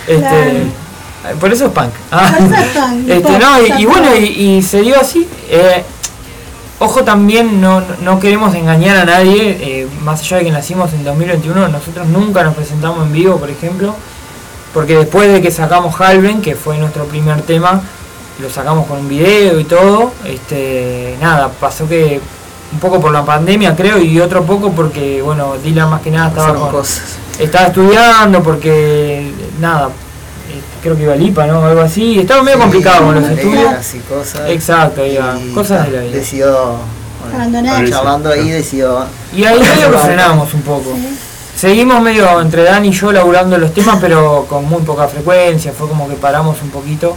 [0.08, 1.40] Este, Claro.
[1.40, 1.92] Por eso es punk.
[2.12, 2.36] Ah.
[2.38, 5.28] Por eso es punk, Este, pop, no, y, bueno, y, y se dio así.
[5.50, 5.84] Eh,
[6.80, 11.04] ojo también, no, no queremos engañar a nadie, eh, más allá de que nacimos en
[11.06, 13.96] 2021, nosotros nunca nos presentamos en vivo, por ejemplo,
[14.74, 17.82] porque después de que sacamos Halven, que fue nuestro primer tema,
[18.42, 22.20] lo sacamos con un video y todo, este, nada, pasó que
[22.74, 26.30] un poco por la pandemia creo y otro poco porque, bueno, Dylan más que nada
[26.30, 27.18] estaba Pasaron con, cosas.
[27.40, 31.64] Estaba estudiando porque, nada, eh, creo que iba a Lipa, ¿no?
[31.66, 33.94] Algo así, estaba medio Sí, complicado con los estudios.
[33.94, 34.42] y cosas.
[34.50, 36.12] Exacto, Y cosas de la vida.
[36.18, 36.78] Decidió,
[37.34, 37.90] Abandonar.
[37.90, 39.06] charlando ahí, decidió.
[39.36, 40.94] Y ahí medio que frenamos un poco.
[41.56, 45.88] Seguimos medio entre Dan y yo laburando los temas, pero con muy poca frecuencia, fue
[45.88, 47.16] como que paramos un poquito.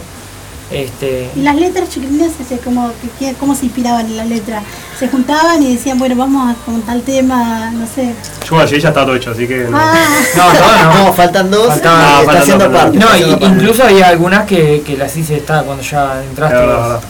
[0.69, 2.91] Este, Y las letras chiquilinas, este, como,
[3.39, 4.63] ¿cómo se inspiraban en las letras?
[4.99, 8.13] Se juntaban y decían, bueno, vamos a con tal tema, no sé.
[8.49, 9.77] Yo allí ya está todo hecho, así que no.
[9.77, 9.93] Ah.
[10.35, 11.05] No, no.
[11.05, 11.73] No, faltan dos.
[11.73, 11.91] Está
[12.25, 13.25] faltan haciendo dos, faltan parte.
[13.25, 17.07] No, y- incluso había algunas que, que las hice está cuando ya entraste.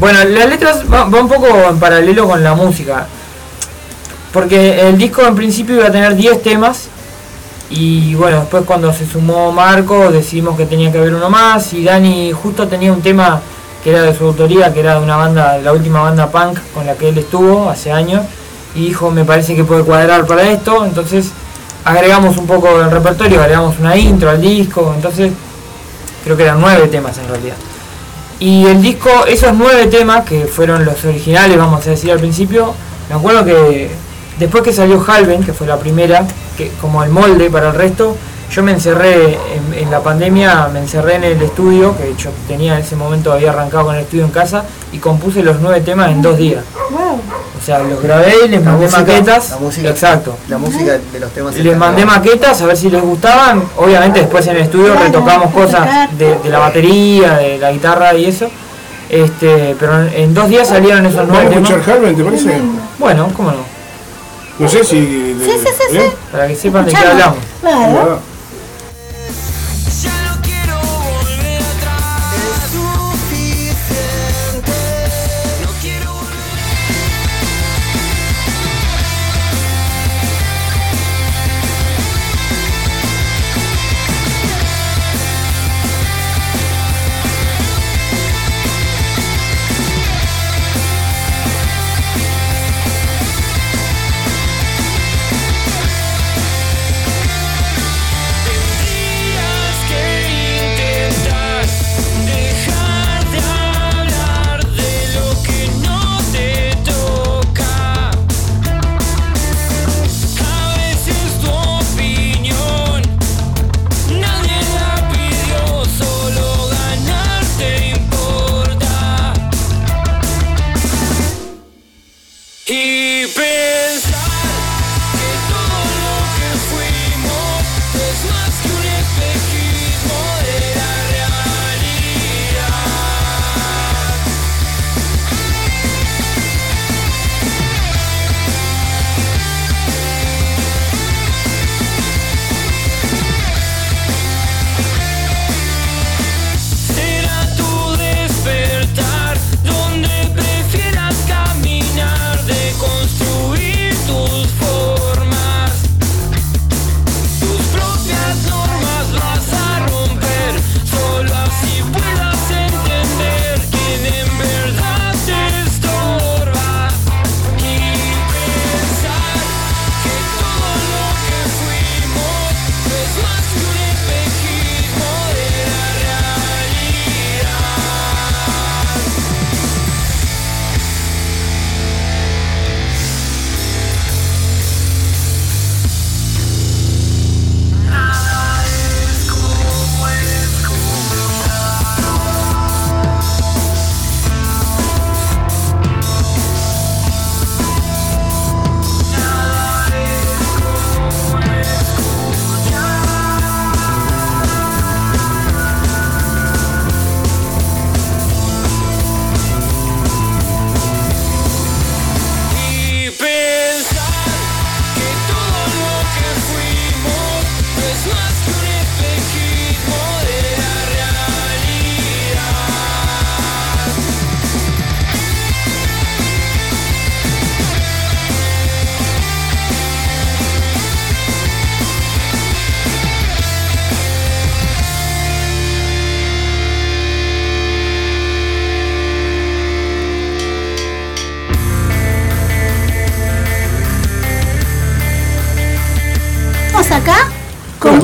[0.00, 3.06] Bueno, las letras va, va un poco en paralelo con la música.
[4.32, 6.88] Porque el disco en principio iba a tener 10 temas.
[7.70, 11.72] Y bueno, después cuando se sumó Marco decidimos que tenía que haber uno más.
[11.72, 13.40] Y Dani justo tenía un tema
[13.84, 16.86] que era de su autoría, que era de una banda, la última banda punk con
[16.86, 18.22] la que él estuvo hace años.
[18.74, 20.84] Y dijo, me parece que puede cuadrar para esto.
[20.84, 21.30] Entonces
[21.84, 24.92] agregamos un poco del repertorio, agregamos una intro al disco.
[24.94, 25.32] Entonces
[26.24, 27.56] creo que eran nueve temas en realidad.
[28.40, 32.72] Y el disco, esos nueve temas que fueron los originales, vamos a decir al principio,
[33.08, 33.90] me acuerdo que
[34.38, 36.26] después que salió Halven, que fue la primera,
[36.56, 38.16] que como el molde para el resto,
[38.50, 42.74] yo me encerré en, en la pandemia, me encerré en el estudio, que yo tenía
[42.74, 46.10] en ese momento, había arrancado con el estudio en casa, y compuse los nueve temas
[46.10, 46.64] en dos días.
[46.90, 47.20] Wow.
[47.60, 49.50] O sea, los grabé y les La mandé música, maquetas.
[49.50, 50.36] la música, exacto.
[50.48, 51.54] La música de los temas.
[51.56, 53.62] Les mandé maquetas a ver si les gustaban.
[53.76, 58.14] Obviamente después en el estudio Claro, retocamos cosas de, de la batería, de la guitarra
[58.14, 58.48] y eso.
[59.10, 61.88] Este, pero en, en dos días salieron esos ¿Vamos nueve temas.
[61.88, 62.60] Halven, te parece?
[62.98, 63.77] Bueno, cómo no.
[64.58, 64.96] No sé si.
[64.96, 65.98] Sí, sí, sí, sí.
[66.32, 67.38] Para que sepan de qué hablamos.
[67.60, 68.20] Claro.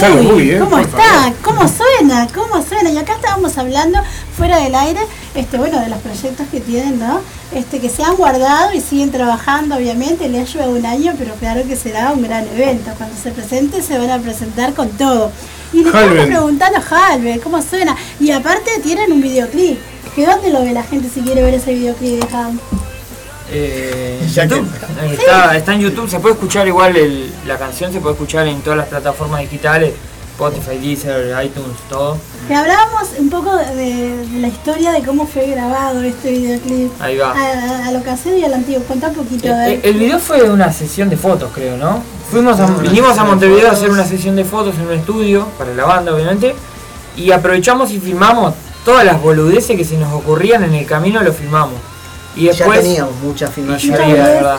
[0.09, 0.33] Con ¿Cómo están los Boogie.
[0.33, 0.59] Boogie, eh?
[0.61, 1.33] ¿Cómo está?
[1.43, 2.29] ¿Cómo suena?
[2.35, 2.91] ¿Cómo suena?
[2.91, 3.99] Y acá estábamos hablando
[4.37, 5.01] fuera del aire,
[5.35, 7.21] este, bueno, de los proyectos que tienen, ¿no?
[7.55, 11.35] Este, que se han guardado y siguen trabajando, obviamente, le ha llevado un año, pero
[11.35, 12.91] claro que será un gran evento.
[12.99, 15.31] Cuando se presente se van a presentar con todo.
[15.73, 17.97] Y le estamos preguntando a Halve cómo suena.
[18.21, 19.79] Y aparte tienen un videoclip.
[20.15, 22.59] ¿Que dónde lo ve la gente si quiere ver ese videoclip de Halve?
[23.51, 24.67] Eh, YouTube.
[25.03, 28.47] Eh, Está, está en YouTube, se puede escuchar igual el- la canción, se puede escuchar
[28.47, 29.93] en todas las plataformas digitales,
[30.33, 32.19] Spotify, Deezer, iTunes, todo.
[32.49, 36.91] Que hablábamos un poco de, de la historia de cómo fue grabado este videoclip.
[37.01, 37.31] Ahí va.
[37.33, 38.83] A, a- a la ocasión y al antiguo.
[38.85, 39.81] Contá un poquito Eh, ver.
[39.85, 42.03] El video fue una sesión de fotos, creo, ¿no?
[42.31, 45.73] Fuimos a, vinimos a Montevideo a hacer una sesión de fotos en un estudio, para
[45.73, 46.55] la banda obviamente,
[47.17, 51.33] y aprovechamos y filmamos todas las boludeces que se nos ocurrían en el camino, lo
[51.33, 51.75] filmamos.
[52.35, 52.79] Y después...
[52.79, 54.01] ya teníamos muchas filmaciones.
[54.09, 54.59] De verdad.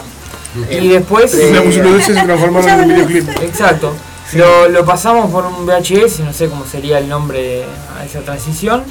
[0.70, 1.34] Y después...
[1.34, 3.30] Eh, se transformaron en un videoclip.
[3.42, 3.94] Exacto.
[4.34, 7.64] Lo, lo pasamos por un VHS, no sé cómo sería el nombre
[7.98, 8.84] a esa transición.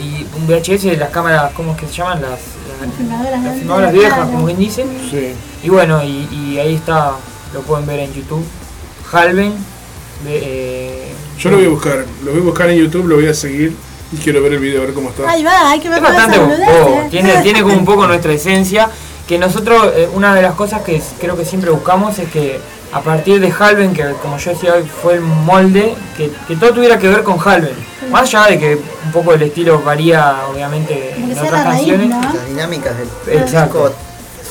[0.00, 2.22] Y un VHS de las cámaras, ¿cómo es que se llaman?
[2.22, 2.40] Las,
[2.80, 4.30] las, las filmadoras viejas, claro.
[4.30, 4.84] como quien dice.
[5.62, 7.12] Y bueno, y, y ahí está,
[7.52, 8.44] lo pueden ver en YouTube.
[9.12, 9.52] Halven.
[10.24, 13.26] De, eh, Yo lo voy a buscar, lo voy a buscar en YouTube, lo voy
[13.26, 13.74] a seguir
[14.12, 15.28] y quiero ver el video, a ver cómo está.
[15.28, 17.08] Ahí va, hay que ver Es bastante oh, ¿eh?
[17.10, 18.88] tiene, tiene como un poco nuestra esencia
[19.26, 22.60] que nosotros, eh, una de las cosas que creo que siempre buscamos es que
[22.92, 26.72] a partir de Halven, que como yo decía hoy fue el molde, que, que todo
[26.74, 27.74] tuviera que ver con Halven.
[28.10, 32.08] Más allá de que un poco el estilo varía obviamente en otras la raíz, canciones.
[32.10, 32.20] ¿no?
[32.20, 32.94] Las dinámicas
[33.26, 33.88] del Exacto.
[33.88, 33.98] disco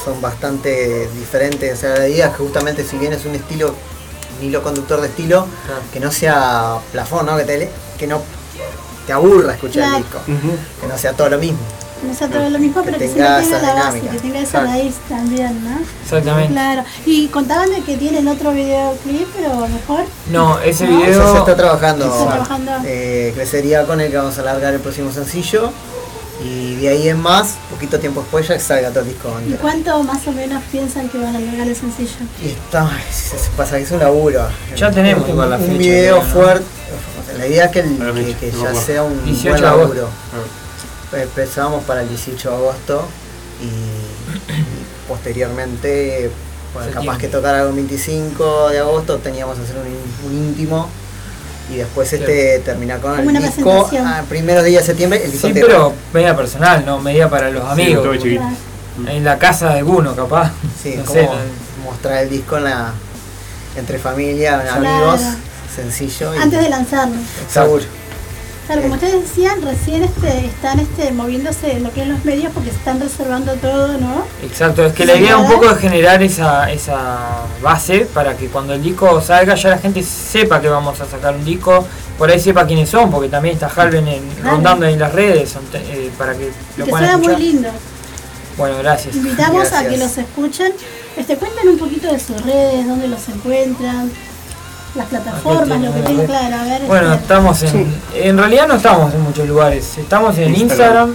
[0.03, 1.73] son bastante diferentes.
[1.73, 3.73] O sea, la idea es que justamente si bien es un estilo,
[4.39, 5.47] un hilo conductor de estilo,
[5.93, 7.37] que no sea plafón, ¿no?
[7.37, 8.21] Que, te, que no
[9.07, 9.97] te aburra escuchar Claro.
[9.97, 10.19] el disco.
[10.81, 11.59] Que no sea todo lo mismo.
[12.07, 14.11] No sea todo lo mismo, Que pero que, tenga siempre tenga esa la base, dinámica.
[14.11, 14.67] que tenga esa Exacto.
[14.71, 15.79] raíz también, ¿no?
[16.03, 16.53] Exactamente.
[16.53, 16.83] Claro.
[17.05, 20.05] Y contaban de que tienen otro videoclip, pero mejor.
[20.31, 20.97] No, ese ¿No?
[20.97, 21.31] video...
[21.33, 22.05] Se está trabajando.
[22.11, 22.71] Se está trabajando.
[22.85, 25.71] Eh, crecería con el que vamos a largar el próximo sencillo.
[26.43, 30.03] Y de ahí en más, poquito tiempo después ya salga todo el disco ¿Y cuánto
[30.03, 32.11] más o menos piensan que van a lograr el sencillo?
[32.43, 34.45] Y está, se, se pasa que es un laburo.
[34.75, 36.33] Ya tenemos un, igual la un fecha, video creo, ¿no?
[36.33, 36.65] fuerte.
[37.37, 40.09] la idea es que, el- que, que ya sea un 18 buen agosto.
[41.15, 43.05] Empezamos para el 18 de agosto
[43.61, 44.65] y, y
[45.07, 46.29] posteriormente,
[46.73, 50.89] bueno, capaz que tocar algo el 25 de agosto, teníamos que hacer un, un íntimo
[51.71, 55.47] y después este terminar con Como el disco a primeros días de septiembre, el disco
[55.47, 58.05] Sí, pero media personal, no media para los amigos.
[59.07, 60.51] En la casa de alguno, capaz.
[60.81, 61.29] Sí, no como sé,
[61.83, 62.91] mostrar el disco en la,
[63.75, 64.85] entre familia, Claro.
[64.87, 65.21] amigos,
[65.73, 67.15] sencillo y Antes de lanzarlo.
[67.49, 67.83] seguro.
[68.73, 72.51] Claro, como ustedes decían, recién este, están este, moviéndose en lo que es los medios
[72.55, 74.23] porque se están reservando todo, ¿no?
[74.41, 78.47] Exacto, es que la idea es un poco de generar esa, esa base para que
[78.47, 81.85] cuando el disco salga ya la gente sepa que vamos a sacar un disco,
[82.17, 84.51] por ahí sepa quiénes son, porque también está Halven en- Claro.
[84.55, 87.39] rondando en las redes eh, para que Y lo que puedan suena muy escuchar.
[87.53, 87.69] lindo.
[88.57, 89.15] Bueno, gracias.
[89.15, 90.73] Invitamos a que los escuchen.
[91.15, 94.11] Este, cuenten un poquito de sus redes, dónde los encuentran,
[94.95, 96.25] las plataformas, lo que red.
[96.25, 96.55] claro.
[96.55, 97.95] A ver, Bueno, estamos en.
[98.13, 99.97] En realidad no estamos en muchos lugares.
[99.97, 101.09] Estamos en Instagram.
[101.09, 101.13] Instagram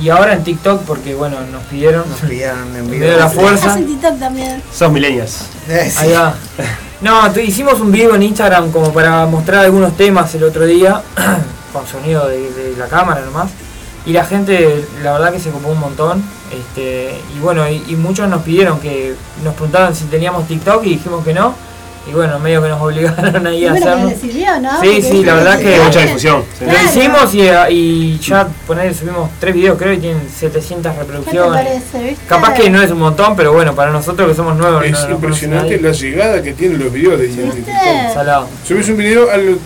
[0.00, 2.08] y ahora en TikTok porque, bueno, nos pidieron.
[2.08, 3.10] Nos pidieron en En video.
[3.12, 3.72] de la fuerza.
[3.72, 4.62] hacen TikTok también.
[4.72, 5.46] Sos millennials.
[5.98, 6.34] Ahí va.
[7.00, 11.00] No, hicimos un video en Instagram como para mostrar algunos temas el otro día,
[11.72, 13.48] con sonido de, de la cámara nomás.
[14.04, 16.22] Y la gente, la verdad que se copó un montón.
[16.52, 20.90] Este, y bueno, y, y muchos nos pidieron que nos preguntaban si teníamos TikTok y
[20.90, 21.54] dijimos que no.
[22.08, 24.08] Y bueno, medio que nos obligaron ahí Y a hacerlo.
[24.08, 24.70] les sirvió, ¿no?
[24.80, 26.64] Sí, Porque sí, la verdad que Mucha difusión, sí.
[26.64, 31.02] Lo hicimos y, y ya poner, subimos tres videos, creo, y tienen 700 ¿Qué te
[31.04, 31.52] reproducciones.
[31.62, 32.24] parece, viste?
[32.26, 34.82] Capaz que no es un montón, pero bueno, para nosotros que somos nuevos.
[34.84, 37.30] Es no- impresionante la llegada que tienen los videos de.
[38.66, 39.56] Subís un video a las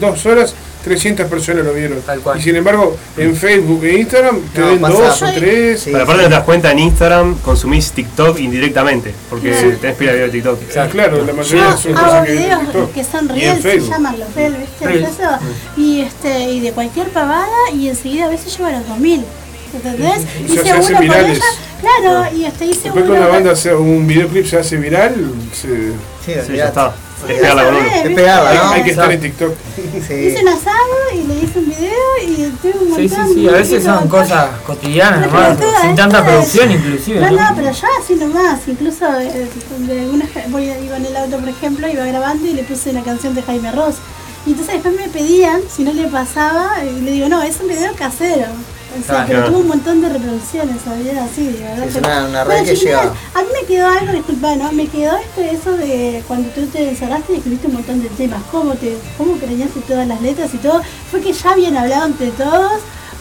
[0.00, 0.54] dos horas,
[0.84, 1.98] 300 personas lo vieron.
[2.38, 4.94] Y sin embargo, en Facebook e Instagram te No, ven pasa.
[4.94, 5.82] dos o tres.
[5.84, 9.76] Pero aparte no te das cuenta en Instagram, consumís TikTok indirectamente, porque Claro.
[9.80, 10.90] tenés pila de video de TikTok.
[10.90, 13.04] Claro, la mayoría Yo son hago cosas que TikTok.
[13.10, 14.86] son Y reels, se llaman los reels, ¿viste?
[14.86, 15.08] Reels.
[15.10, 15.30] Eso,
[15.76, 19.24] y, este, y de cualquier pavada y enseguida a veces lleva a los 2000.
[19.72, 20.08] ¿Entendés?
[20.48, 21.36] O sea, Hice se uno con virales.
[21.38, 21.44] ella,
[22.02, 24.76] claro, y este hice Después uno que una con- banda hace un videoclip se hace
[24.78, 25.14] viral,
[25.52, 25.68] se...
[26.26, 26.92] Sí, Sí, ya está.
[27.20, 27.84] Sí, Despegarla con uno.
[28.04, 28.66] Despegarla, ¿viste?
[28.66, 28.72] ¿no?
[28.72, 29.54] hay que estar en TikTok.
[30.06, 30.14] Sí.
[30.14, 33.48] Hice un asado y le hice un video y tuve un Sí, sí, montón sí,
[33.48, 37.20] a veces son cosas cotidianas nomás, sin tanta producción inclusive.
[37.20, 37.56] No, ¿no?
[37.56, 39.48] pero ya así nomás, incluso eh,
[39.78, 43.02] de algunas, voy, iba en el auto por ejemplo, iba grabando y le puse una
[43.02, 43.96] canción de Jaime Ross.
[44.46, 47.68] Y entonces después me pedían si no le pasaba, y le digo, no, es un
[47.68, 48.46] video casero.
[48.98, 49.26] O sea, Claro.
[49.28, 51.16] pero tuvo un montón de reproducciones, ¿sabías?
[51.30, 51.86] Así, de verdad.
[51.88, 53.02] Es una- red que lleva.
[53.02, 54.72] A mí me quedó algo, disculpa, ¿no?
[54.72, 58.40] Me quedó este, eso de cuando tú te encerraste y escribiste un montón de temas.
[58.50, 60.80] ¿Cómo te, cómo creíaste todas las letras y todo?
[61.10, 62.72] ¿Fue que ya habían hablado entre todos?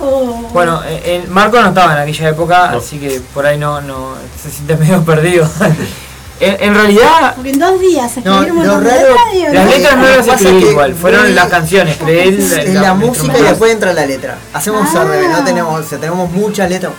[0.02, 0.48] O...
[0.54, 4.50] Bueno, el Marco no estaba en aquella época, así que por ahí no, no se
[4.50, 5.48] siente medio perdido.
[6.40, 9.16] en, en realidad, Porque en dos días No, raro-
[9.52, 13.38] las letras no las escribí igual, fueron las canciones, creé el, Es el- la música
[13.38, 14.38] y después entra la letra.
[14.54, 15.04] Hacemos Ah.
[15.04, 16.94] revés, no tenemos, o sea, tenemos muchas letras.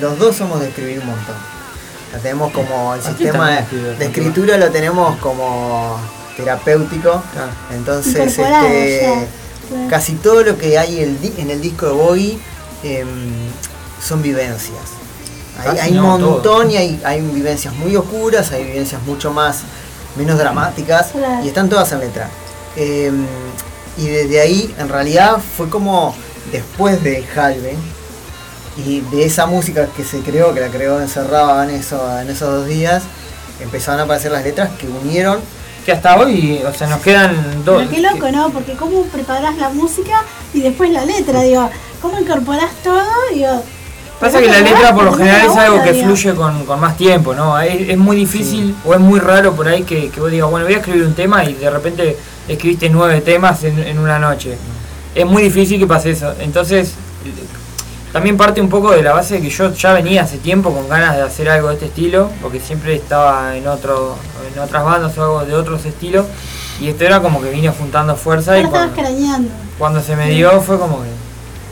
[0.00, 1.34] Los dos somos de escribir un montón.
[2.12, 5.98] La tenemos como el Aquí sistema de, escritura lo tenemos como
[6.36, 7.22] terapéutico.
[7.36, 7.48] Ah.
[7.74, 9.26] Entonces, este,
[9.88, 12.38] casi todo lo que hay el en el disco de Bowie
[12.82, 13.06] em,
[14.02, 14.99] son vivencias.
[15.66, 16.70] Hay, un montón todo.
[16.70, 19.62] y hay, hay vivencias muy oscuras, hay vivencias mucho más,
[20.16, 21.44] menos dramáticas Claro.
[21.44, 22.28] y están todas en letra.
[22.76, 23.26] Em,
[23.98, 26.14] y desde ahí, en realidad, fue como
[26.52, 27.76] después de Halve
[28.76, 32.50] y de esa música que se creó, que la creó encerrada en, eso, en esos
[32.50, 33.02] dos días,
[33.60, 35.40] empezaron a aparecer las letras que unieron
[35.84, 37.78] que hasta hoy, o sea, nos quedan dos.
[37.78, 38.50] Pero qué loco, ¿no?
[38.50, 41.70] Porque cómo preparás la música y después la letra, digo,
[42.02, 43.02] cómo incorporás todo,
[43.32, 43.62] digo.
[44.20, 47.34] Pasa que la letra por lo general es algo que fluye con, con más tiempo,
[47.34, 47.58] ¿no?
[47.58, 50.66] Es, es muy difícil o es muy raro por ahí que, que vos digas, bueno,
[50.66, 54.58] voy a escribir un tema y de repente escribiste nueve temas en, en una noche.
[55.14, 56.34] Es muy difícil que pase eso.
[56.38, 56.92] Entonces,
[58.12, 60.88] también parte un poco de la base de que yo ya venía hace tiempo con
[60.88, 64.16] ganas de hacer algo de este estilo, porque siempre estaba en otro,
[64.52, 66.26] en otras bandas o algo de otros estilos,
[66.80, 69.50] y esto era como que vine juntando fuerza y Ahora estabas cuando, crañando.
[69.78, 71.08] cuando se me dio fue como que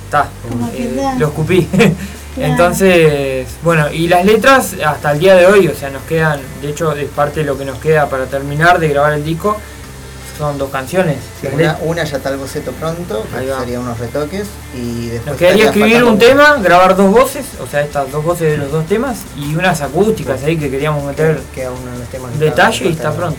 [0.05, 0.29] está,
[0.75, 1.69] eh, lo escupí.
[2.41, 6.71] Entonces, bueno, y las letras hasta el día de hoy, o sea, nos quedan, de
[6.71, 9.57] hecho es parte de lo que nos queda para terminar de grabar el disco,
[10.39, 11.17] son dos canciones.
[11.41, 11.49] Sí,
[11.83, 16.05] una, ya está el boceto pronto, que serían unos retoques, y después Nos quedaría escribir
[16.05, 19.57] un tema, grabar dos voces, o sea, estas dos voces de los dos temas, y
[19.57, 23.39] unas acústicas ahí que queríamos meter Queda uno de los temas detalle y está pronto.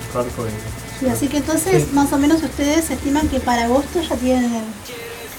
[1.02, 4.64] Y así que entonces, más o menos ustedes estiman que para agosto ya tienen.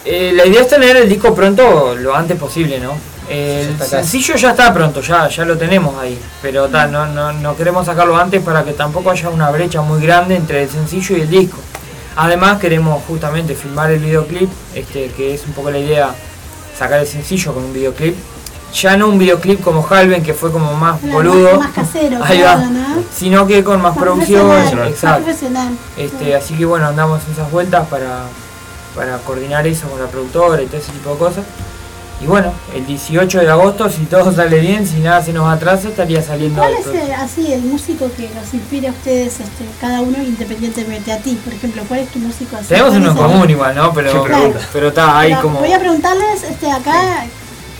[0.06, 2.94] Eh, la idea es tener el disco pronto lo antes posible, ¿no?
[3.31, 3.97] El está acá.
[3.99, 7.87] sencillo ya está pronto, ya, ya lo tenemos ahí, pero ta, no, no, no queremos
[7.87, 11.31] sacarlo antes para que tampoco haya una brecha muy grande entre el sencillo y el
[11.31, 11.59] disco.
[12.16, 16.11] Además queremos justamente filmar el videoclip, este, que es un poco la idea,
[16.76, 18.16] sacar el sencillo con un videoclip.
[18.74, 22.18] Ya no un videoclip como Halven, que fue como más Claro, boludo, Más, más casero,
[22.24, 22.55] Ahí va.
[22.57, 23.03] claro, ¿no?
[23.16, 24.47] sino que con más, Más producción.
[24.49, 25.24] profesional, Más Exacto.
[25.24, 25.68] profesional.
[25.97, 28.22] Este, así que bueno, andamos en esas vueltas para,
[28.95, 31.45] para coordinar eso con la productora y todo ese tipo de cosas.
[32.22, 35.88] Y bueno, el 18 de agosto, si todo sale bien, si nada se nos atrasa,
[35.88, 40.02] estaría saliendo ¿Cuál es el, así el músico que los inspira a ustedes, este, cada
[40.02, 41.38] uno independientemente a ti?
[41.42, 42.68] Por ejemplo, ¿cuál es tu músico así?
[42.68, 43.94] Tenemos ¿Cuál uno en el- común igual, ¿no?
[43.94, 44.52] Pero, Claro.
[44.70, 45.60] pero está ahí Pero como...
[45.60, 47.24] Voy a preguntarles este, acá,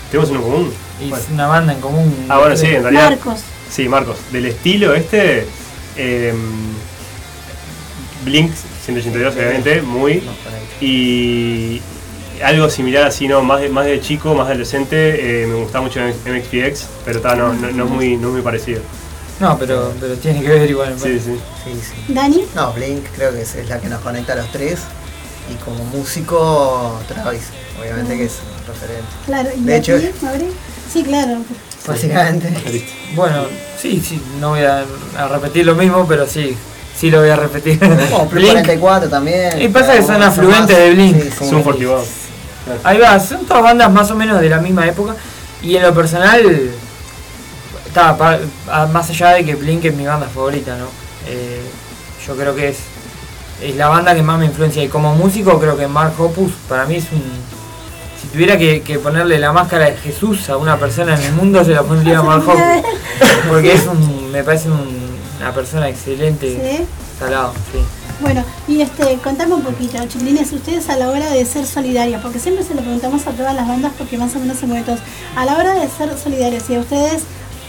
[0.09, 0.73] ¿Tenemos uno en común?
[0.99, 2.25] y es una banda en común.
[2.27, 3.09] Ah, bueno, sí, en realidad.
[3.11, 3.41] Marcos.
[3.69, 4.17] Sí, Marcos.
[4.31, 5.47] Del estilo este,
[5.97, 6.33] eh,
[8.25, 8.51] Blink
[8.85, 10.23] 182, obviamente, muy.
[10.81, 11.79] Y
[12.43, 13.41] algo similar así, ¿no?
[13.41, 17.53] Más de, más de chico, más adolescente, eh, me gustaba mucho MXPX, pero está, no,
[17.53, 18.81] no, no es muy, no es muy parecido.
[19.39, 20.95] No, pero, pero tiene que ver igual.
[20.99, 21.35] Sí, sí.
[21.63, 22.13] Sí, sí.
[22.13, 22.45] Dani.
[22.53, 24.81] No, Blink creo que es, es la que nos conecta a los tres.
[25.51, 27.45] Y como músico, Travis,
[27.81, 28.37] obviamente que es
[28.67, 29.07] referente.
[29.25, 30.09] Claro, ¿y De hecho, ti?
[30.93, 31.39] Sí, claro.
[31.87, 32.53] básicamente.
[33.15, 33.45] Bueno,
[33.79, 34.85] sí, sí, no voy a,
[35.17, 36.55] a repetir lo mismo, pero sí,
[36.95, 37.79] sí lo voy a repetir.
[38.11, 39.59] Como Plus 44 también.
[39.59, 41.15] Y pasa que son afluentes de Blink.
[41.15, 41.49] Sí, sí.
[41.49, 41.63] Son
[42.65, 42.81] 41.
[42.83, 45.15] Ahí va, son todas bandas más o menos de la misma época.
[45.61, 46.41] Y en lo personal,
[47.85, 48.39] está, pa-
[48.69, 50.85] a- más allá de que Blink es mi banda favorita, ¿no?
[51.27, 51.61] Eh,
[52.25, 52.77] yo creo que es,
[53.61, 54.83] es la banda que más me influencia.
[54.83, 57.21] Y como músico, creo que Mark Hoppus para mí es un.
[58.21, 61.63] Si tuviera que, que ponerle la máscara de Jesús a una persona en el mundo,
[61.65, 62.91] se la pondría a Mark Hoppus.
[63.49, 66.47] Porque es un, me parece un- una persona excelente,
[66.77, 66.85] Sí.
[67.17, 67.79] salado, sí.
[68.21, 72.39] Bueno, y este, contame un poquito, chiquilines, ustedes a la hora de ser solidarios, porque
[72.39, 74.99] siempre se lo preguntamos a todas las bandas porque más o menos se mueven todos,
[75.35, 77.23] a la hora de ser solidarios, si a ustedes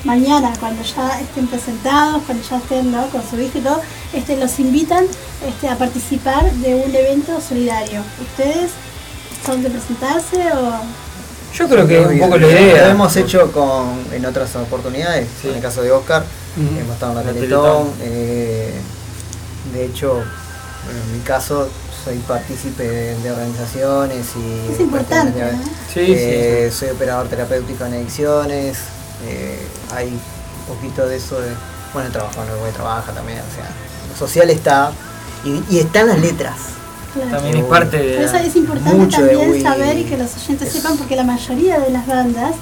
[0.04, 3.06] mañana, cuando ya estén presentados, cuando ya estén ¿no?
[3.08, 3.80] con su hijo y todo,
[4.12, 5.06] este, los invitan
[5.46, 8.72] este, a participar de un evento solidario, ¿ustedes
[9.46, 10.72] son de presentarse o...?
[11.54, 12.90] Yo creo que es un poco la Lo idea.
[12.90, 16.24] hemos hecho con, en otras oportunidades, en el caso de Oscar,
[16.56, 17.92] hemos estado en la La Teletón.
[17.92, 17.94] Teletón.
[18.00, 18.72] eh,
[19.74, 20.22] de hecho,
[20.90, 21.68] en mi caso,
[22.04, 25.40] soy partícipe de, de organizaciones y Es importante.
[25.92, 28.78] Sí, eh, Soy operador terapéutico en adicciones,
[29.24, 29.64] eh,
[29.94, 31.50] hay un poquito de eso de,
[31.92, 33.68] bueno, el trabajo, no trabaja también, o sea,
[34.10, 34.92] lo social está,
[35.44, 36.56] y, y están las letras.
[37.14, 37.30] Claro.
[37.30, 38.14] También es parte de...
[38.14, 41.24] Por eso es importante Mucho de también saber y que los oyentes sepan, porque la
[41.24, 42.54] mayoría de las bandas,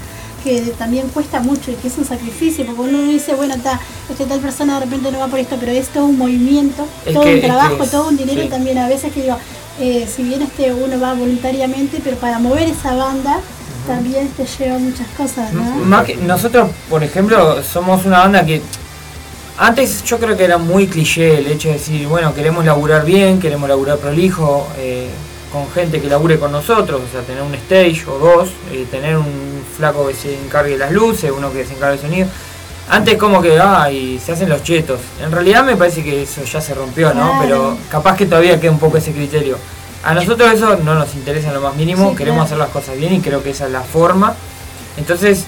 [0.43, 3.79] que también cuesta mucho y que es un sacrificio, porque uno dice, bueno, está,
[4.09, 7.13] este tal persona de repente no va por esto, pero es todo un movimiento, Es
[7.13, 8.47] todo que- un es trabajo, que es- todo un dinero sí.
[8.49, 9.37] también a veces que digo,
[9.79, 13.39] eh, si bien este uno va voluntariamente, pero para mover esa banda
[13.87, 15.63] también te lleva muchas cosas, ¿no?
[15.85, 18.61] Más que- nosotros, por ejemplo, somos una banda que
[19.57, 23.39] antes yo creo que era muy cliché el hecho de decir, bueno, queremos laburar bien,
[23.39, 25.07] queremos laburar prolijo, eh,
[25.51, 29.17] con gente que labure con nosotros, o sea, tener un stage o dos, eh, tener
[29.17, 29.50] un
[29.81, 32.27] flaco que se encargue las luces, uno que se encargue del sonido.
[32.89, 34.99] Antes como que, ay, se hacen los chetos.
[35.23, 37.21] En realidad me parece que eso ya se rompió, ¿no?
[37.31, 37.39] Claro.
[37.41, 39.57] Pero capaz que todavía queda un poco ese criterio.
[40.03, 42.45] A nosotros eso no nos interesa en lo más mínimo, Sí, queremos claro.
[42.45, 44.35] hacer las cosas bien y creo que esa es la forma.
[44.97, 45.45] Entonces,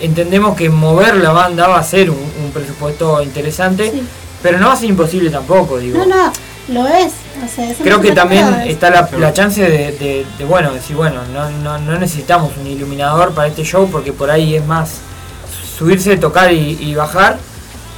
[0.00, 4.02] entendemos que mover la banda va a ser un, un presupuesto interesante, Sí.
[4.42, 5.98] pero no va a ser imposible tampoco, digo.
[5.98, 6.32] No, no,
[6.68, 7.12] lo es.
[7.44, 10.72] O sea, eso Creo que también de- está la, la chance de, de- de, bueno,
[10.72, 14.64] decir, bueno, no, no, no necesitamos un iluminador para este show porque por ahí es
[14.66, 14.98] más
[15.78, 17.38] subirse, tocar y, y bajar,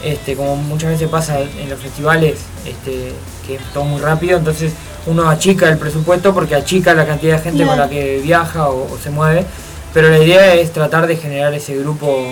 [0.05, 3.13] este, como muchas veces pasa en los festivales, este,
[3.47, 4.73] que es todo muy rápido, entonces
[5.07, 8.93] uno achica el presupuesto porque achica la cantidad de gente con la que viaja o,
[8.93, 9.45] o se mueve,
[9.93, 12.25] pero la idea es tratar de generar ese grupo,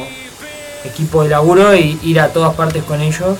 [0.84, 3.36] equipo de laburo y ir a todas partes con ellos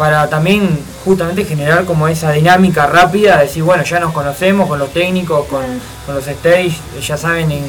[0.00, 4.90] para también justamente generar como esa dinámica rápida, decir, bueno, ya nos conocemos con los
[4.94, 5.62] técnicos, con,
[6.06, 6.72] con los stage,
[7.06, 7.64] ya saben en...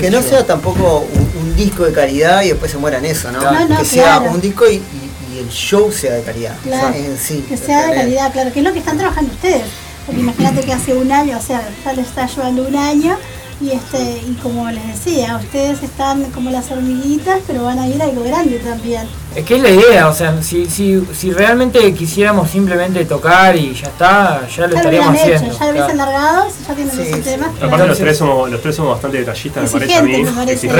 [0.00, 3.30] Que no sea tampoco un, un disco de calidad y después se muera en eso,
[3.30, 3.42] ¿no?
[3.42, 4.30] No, no, que sea claro.
[4.32, 6.56] un disco y, y- y el show sea de calidad.
[6.62, 7.44] Claro, O sea, en sí.
[7.46, 9.64] que sea de calidad, claro, que es lo que están trabajando ustedes.
[10.06, 13.18] Porque imagínate que hace un año, o sea, ya le está llevando un año
[13.60, 18.00] y este y como les decía, ustedes están como las hormiguitas, pero van a ir
[18.00, 19.06] a algo grande también.
[19.34, 23.74] Es que es la idea, o sea, si, si, si realmente quisiéramos simplemente tocar y
[23.74, 25.58] ya está, ya lo Ya lo estaríamos hecho, haciendo.
[25.58, 26.10] ya lo hubiesen claro.
[26.10, 27.48] largado, ya tienen los temas.
[27.62, 30.22] Aparte los tres somos, los tres somos bastante detallistas, me parece a mí.
[30.22, 30.74] Me parece, ¿no?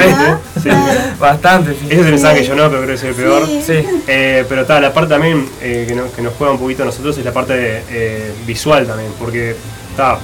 [0.55, 0.69] sí.
[0.69, 1.01] Claro.
[1.21, 1.87] Bastante, sí.
[1.91, 3.47] Ellos pensaban que yo no, pero creo que soy el peor.
[3.47, 4.03] Sí.
[4.07, 6.87] Eh, pero tal, la parte también eh, que, nos, que nos juega un poquito a
[6.87, 9.55] nosotros es la parte eh, visual también, porque
[9.91, 10.19] está,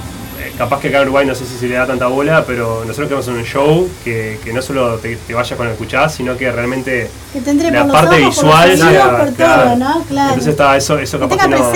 [0.57, 3.07] capaz que acá en Uruguay no sé si se le da tanta bola, pero nosotros
[3.07, 6.37] queremos hacer un show que, que no solo te, te vayas con el escuchar, sino
[6.37, 9.25] que realmente Que te entre la por parte ojos, por visual los oídos, sea- por
[9.27, 9.75] todo, claro.
[9.77, 10.03] ¿no?
[10.07, 10.29] Claro.
[10.29, 11.71] Entonces está, eso, eso Que capaz tenga que nos,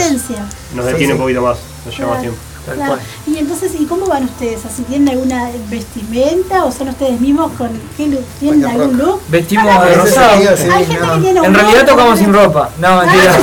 [0.76, 1.12] nos Sí, detiene sí.
[1.14, 2.36] un poquito más, nos lleva más Claro.
[2.76, 2.98] Claro.
[3.26, 4.66] Y entonces, ¿y cómo van ustedes?
[4.66, 8.24] ¿Así tienen alguna vestimenta o son ustedes mismos con qué look?
[8.40, 9.22] ¿Tienen algún look?
[9.30, 10.32] Vestimos Ah, de rosado.
[10.74, 12.70] Hay gente que tiene un En realidad tocamos sin ropa.
[12.80, 13.38] No, mentira.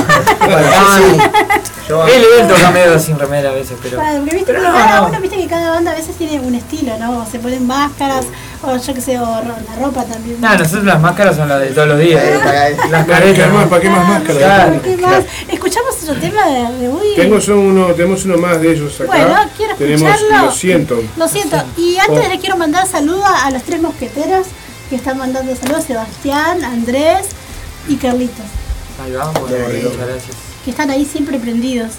[1.87, 3.97] Yo- Él, él toca medio sin remera a veces, pero.
[3.97, 5.07] Claro, porque viste pero que no, cada no.
[5.07, 7.25] uno, viste que cada banda a veces tiene un estilo, ¿no?
[7.29, 8.25] Se ponen máscaras,
[8.67, 10.39] o yo qué sé, o la ropa también.
[10.41, 12.23] No, nosotros las máscaras son las de todos los días.
[12.91, 13.53] Las caretas.
[13.53, 13.67] más?
[13.67, 14.37] ¿Para qué más máscaras?
[14.37, 14.81] Claro.
[14.81, 15.23] ¿Qué más?
[15.47, 17.15] Escuchamos otro tema de, de Woody.
[17.15, 19.05] Tengo uno, tenemos uno más de ellos acá.
[19.07, 20.45] Bueno, quiero tenemos, escucharlo.
[20.45, 21.03] lo siento.
[21.17, 21.57] Lo siento.
[21.77, 22.29] Y antes Oh.
[22.29, 24.47] les quiero mandar saludos a los tres mosqueteros
[24.89, 27.27] que están mandando saludos, Sebastián, Andrés
[27.87, 28.45] y Carlitos,
[29.03, 29.57] Ahí vamos, muchas
[29.97, 30.35] gracias.
[30.63, 31.91] que están ahí siempre prendidos.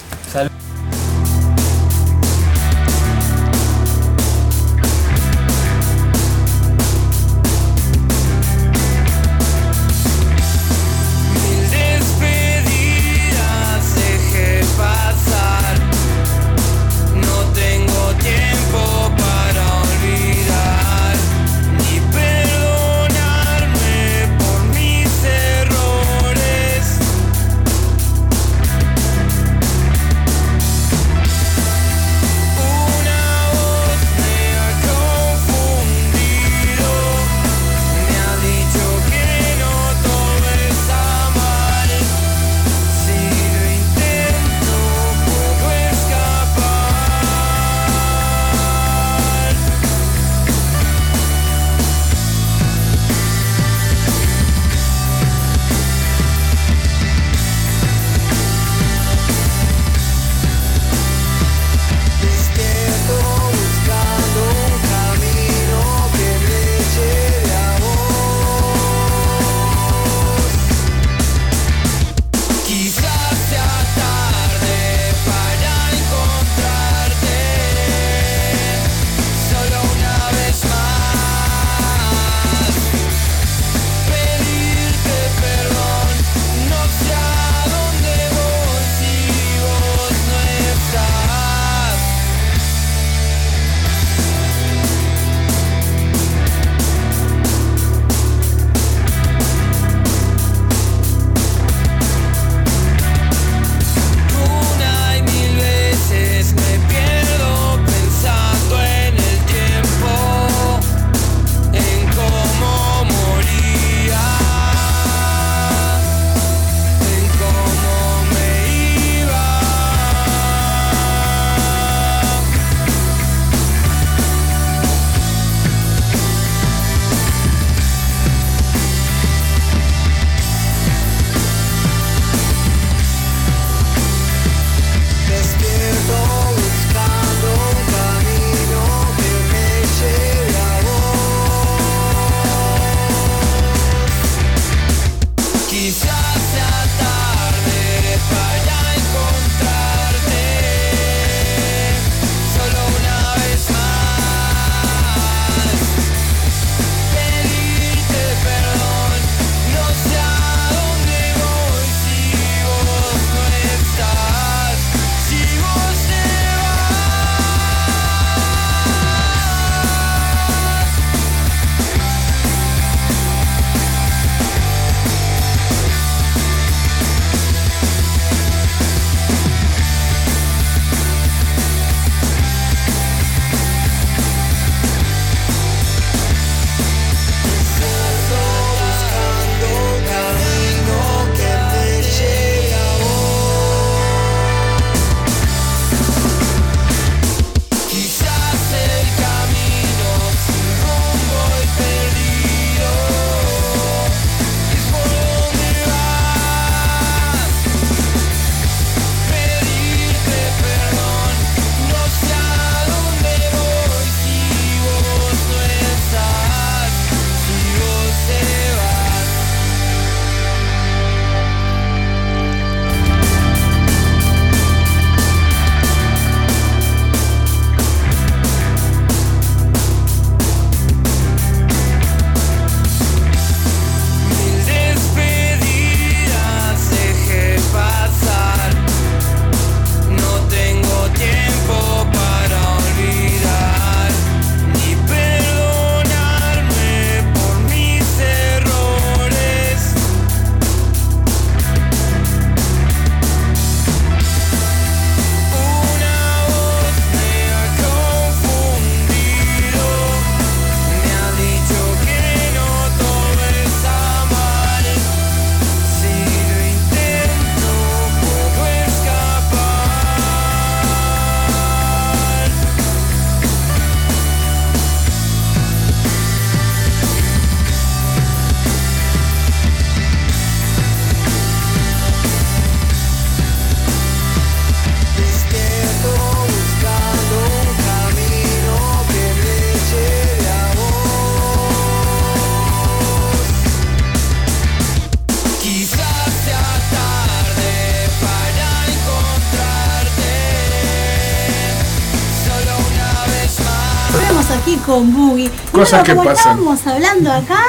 [304.97, 305.44] Con Boogie.
[305.47, 306.59] Y Cosas que como pasan.
[306.59, 307.61] estábamos hablando acá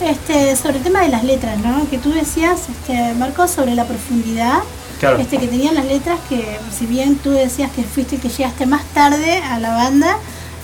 [0.00, 1.88] este, sobre el tema de las letras, ¿no?
[1.90, 4.60] Que tú decías, este, Marco, sobre la profundidad
[4.98, 5.18] Claro.
[5.18, 8.84] este, que tenían las letras, que si bien tú decías que fuiste que llegaste más
[8.94, 10.16] tarde a la banda,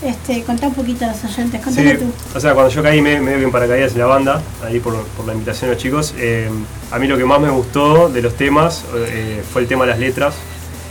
[0.03, 2.37] este, contá un poquito a los oyentes, contale Sí, tú.
[2.37, 4.95] o sea, cuando yo caí me- medio que en paracaídas en la banda, ahí por,
[5.17, 6.49] por la invitación de los chicos, eh,
[6.91, 9.91] a mí lo que más me gustó de los temas eh, fue el tema de
[9.91, 10.35] las letras,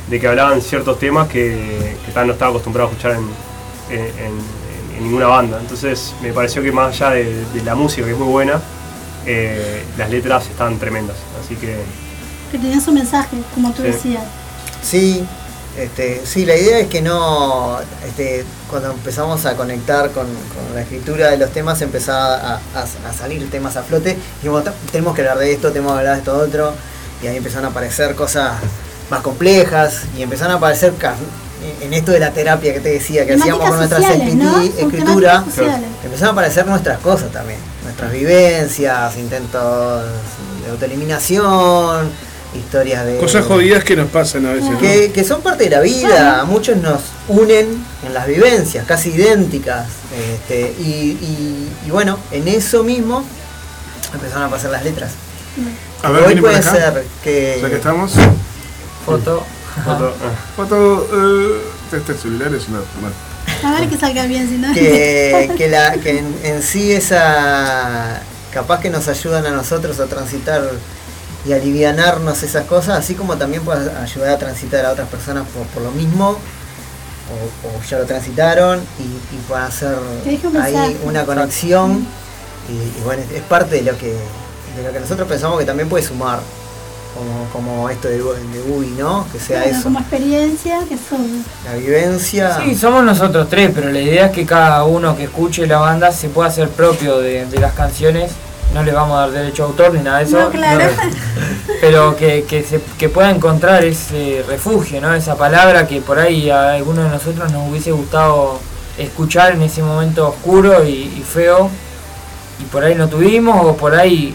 [0.09, 4.66] de que hablaban ciertos temas que, que no estaba acostumbrado a escuchar en, en- en-
[4.97, 5.59] en ninguna banda.
[5.61, 8.61] Entonces me pareció que más allá de, de la música, que es muy buena,
[9.26, 11.16] eh, las letras están tremendas.
[11.44, 11.76] Así que
[12.53, 13.88] Que tenían su mensaje, como tú Sí.
[13.88, 14.22] decías.
[14.82, 15.24] Sí,
[15.76, 20.80] este, sí, la idea es que no, este, cuando empezamos a conectar con, con la
[20.82, 24.16] escritura de los temas, empezaba a, a- a salir temas a flote.
[24.40, 26.72] Dijimos, "Ta- tenemos que hablar de esto, tenemos que hablar de esto otro.
[27.22, 28.53] Y ahí empezaron a aparecer cosas
[29.11, 30.92] más complejas y empezaron a aparecer
[31.80, 34.45] en esto de la terapia que te decía, que hacíamos con nuestras sociales, ¿no?
[34.63, 35.30] escriti- Son escritura.
[35.33, 35.88] temáticas sociales.
[36.05, 40.05] Empezaron a aparecer nuestras cosas también, nuestras vivencias, intentos
[40.64, 42.11] de autoeliminación,
[42.55, 43.18] historias de...
[43.18, 44.71] Cosas jodidas que nos pasan a veces.
[44.71, 44.79] ¿no?
[44.79, 49.11] Que, que son parte de la vida, a muchos nos unen en las vivencias, casi
[49.11, 49.87] idénticas.
[50.34, 50.83] este, y,
[51.21, 53.25] y- y bueno, en eso mismo
[54.14, 55.11] empezaron a pasar las letras.
[56.03, 56.71] A ver, Hoy puede acá.
[56.71, 57.59] ser que...
[57.63, 58.13] Ya que estamos.
[59.05, 59.43] Foto.
[59.84, 60.14] Foto,
[60.57, 61.08] Foto.
[61.12, 61.61] eh,
[61.92, 62.80] este celular es una.
[63.00, 63.14] bueno.
[63.64, 64.72] A ver que salga bien, si no.
[64.74, 68.20] que, que, la, que en, en sí esa
[68.53, 70.62] capaz que nos ayudan a nosotros a transitar
[71.46, 75.66] y alivianarnos esas cosas, así como también puede ayudar a transitar a otras personas por,
[75.68, 79.94] por lo mismo, o, o ya lo transitaron y, y pueden hacer
[80.61, 82.07] ahí una conexión
[82.68, 84.12] y, y bueno, es parte de lo que
[84.76, 86.40] de lo que nosotros pensamos que también puede sumar,
[87.17, 89.26] como, como esto de, de Bui, ¿no?
[89.33, 91.45] Que sea Bueno, eso, como experiencia, que son.
[91.64, 92.59] la vivencia.
[92.63, 96.13] Sí, somos nosotros tres, pero la idea es que cada uno que escuche la banda
[96.13, 98.33] se pueda hacer propio de, de las canciones.
[98.75, 100.38] No le vamos a dar derecho a autor ni nada de eso.
[100.41, 100.84] No, claro.
[101.80, 105.14] pero que, que, se, que pueda encontrar ese refugio, ¿no?
[105.14, 108.59] Esa palabra que por ahí a alguno de nosotros nos hubiese gustado
[108.99, 111.71] escuchar en ese momento oscuro y, y feo.
[112.61, 114.34] Y por ahí no tuvimos, o por ahí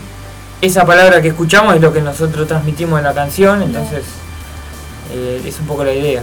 [0.62, 3.62] esa palabra que escuchamos es lo que nosotros transmitimos en la canción.
[3.62, 4.04] Entonces,
[5.14, 6.22] eh, es un poco la idea.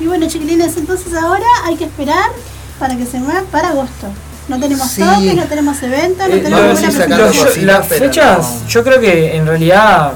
[0.00, 2.30] Y bueno, chiquilines, entonces ahora hay que esperar
[2.78, 4.06] para que se muevan para agosto.
[4.48, 5.02] No tenemos Sí.
[5.02, 7.18] toques, no tenemos eventos, no Eh, tenemos no, ninguna sí, presentación.
[7.18, 8.68] sacando yo- cositas, las pero fechas, no.
[8.68, 10.12] yo creo que en realidad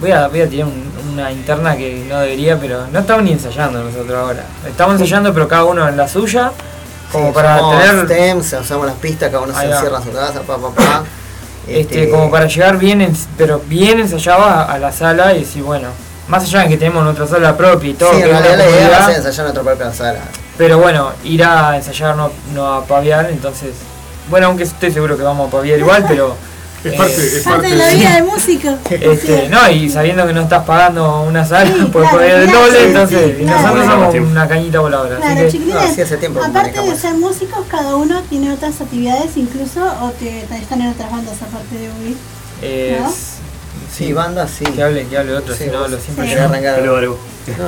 [0.00, 3.32] voy a, voy a tirar un- una interna que no debería, pero no estamos ni
[3.32, 4.44] ensayando nosotros ahora.
[4.68, 6.52] Estamos ensayando, pero cada uno en la suya,
[7.10, 10.04] como Sí, para usamos tener, stems, usamos las pistas, cada uno se Ahí encierra en
[10.04, 11.02] su casa, pa, pa, pa.
[11.68, 15.88] Este, como para llegar bien, pero bien ensayado a, la sala y decir, bueno,
[16.28, 18.70] más allá de que tenemos nuestra sala propia y todo, Sí, que en realidad la
[18.70, 20.20] idea va a comodidad, ser ensayar en otra propia sala.
[20.58, 23.74] pero bueno, ir a ensayar no, no a paviar, entonces,
[24.28, 26.36] bueno, aunque estoy seguro que vamos a paviar igual, pero...
[26.84, 28.68] Es eh, parte, es Parte parte de la vida de músico.
[28.90, 32.58] Este, no, y sabiendo que no estás pagando una sala, Sí, claro, poder el claro,
[32.66, 33.60] doble, sí, entonces, sí, claro.
[33.62, 35.16] nosotros somos una cañita voladora.
[35.16, 38.20] Claro, así que, chiquilines, no, sí, hace tiempo que aparte de ser músicos, cada uno
[38.28, 42.16] tiene otras actividades incluso o que están en otras bandas aparte de Ubi.
[42.62, 43.12] eh, ¿No?
[43.94, 44.64] Sí, banda, sí.
[44.64, 45.90] que hable, que hable otro, Sí, si no vos.
[45.90, 46.42] lo siempre yo.
[46.42, 46.82] arrancar.
[46.82, 47.00] No,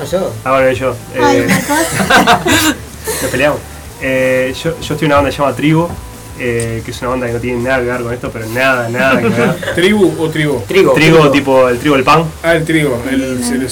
[0.05, 0.33] yo.
[0.45, 0.95] Ah, y yo.
[1.23, 2.77] Ay, Eh, Marcos.
[3.23, 3.59] nos peleamos.
[4.01, 5.91] Eh, yo, yo estoy en una banda que se llama Trigo,
[6.39, 8.89] eh, que es una banda que no tiene nada que ver con esto, pero nada,
[8.89, 9.57] nada que ver.
[9.75, 10.65] ¿Tribu o trigo?
[10.67, 10.93] Trigo.
[10.93, 12.25] Trigo, tipo el trigo del pan.
[12.43, 13.67] Ah, el trigo, el, el, el.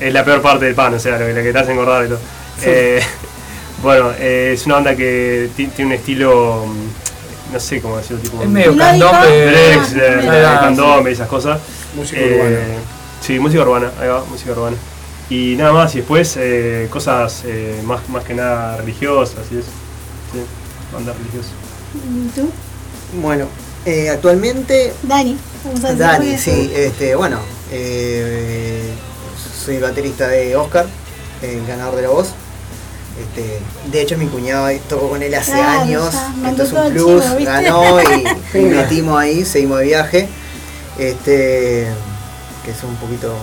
[0.00, 2.04] Es la peor parte del pan, o sea, lo que, lo que te hace engordar
[2.04, 2.18] y todo.
[2.62, 3.00] Eh,
[3.82, 8.18] bueno, eh, es una banda que ti- tiene un estilo, mm, no sé cómo decirlo,
[8.22, 8.42] tipo...
[8.42, 9.78] Es medio candombe.
[10.60, 11.60] Candombe, esas cosas.
[11.94, 12.80] Música Eh, urbana.
[13.20, 14.76] Sí, música urbana, ahí va, música urbana.
[15.30, 19.64] Y nada más, y después eh, cosas eh, más, más que nada religiosas, así es.
[20.32, 20.40] Sí,
[20.92, 21.52] bandas religiosas.
[21.94, 22.48] ¿Y tú?
[23.20, 23.46] Bueno,
[23.84, 25.36] eh, actualmente Dani.
[25.64, 27.38] Vamos a Dani, sí, este, bueno,
[27.70, 28.92] eh,
[29.64, 30.86] soy baterista de Oscar,
[31.42, 32.28] el ganador de la voz.
[33.18, 33.60] Este,
[33.92, 36.12] de hecho, mi cuñado tocó con él hace Claro, años.
[36.12, 40.28] ya, Esto mandó es todo un plus, ganó y, metimos ahí, seguimos de viaje.
[40.98, 41.86] Este,
[42.64, 43.34] que es un poquito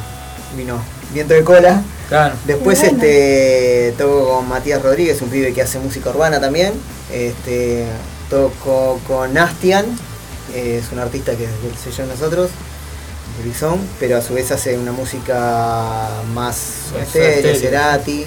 [0.57, 0.79] vino
[1.13, 1.81] viento de cola.
[2.09, 2.35] Claro.
[2.45, 2.97] Después bueno.
[2.97, 6.73] este toco con Matías Rodríguez, un pibe que hace música urbana también.
[7.11, 7.85] Este
[8.31, 9.85] toco con Astian,
[10.55, 12.49] eh, es un artista que es del sello de nosotros,
[13.37, 16.57] de Bison, pero a su vez hace una música más
[16.99, 17.53] estéreo.
[17.55, 18.25] Cerati,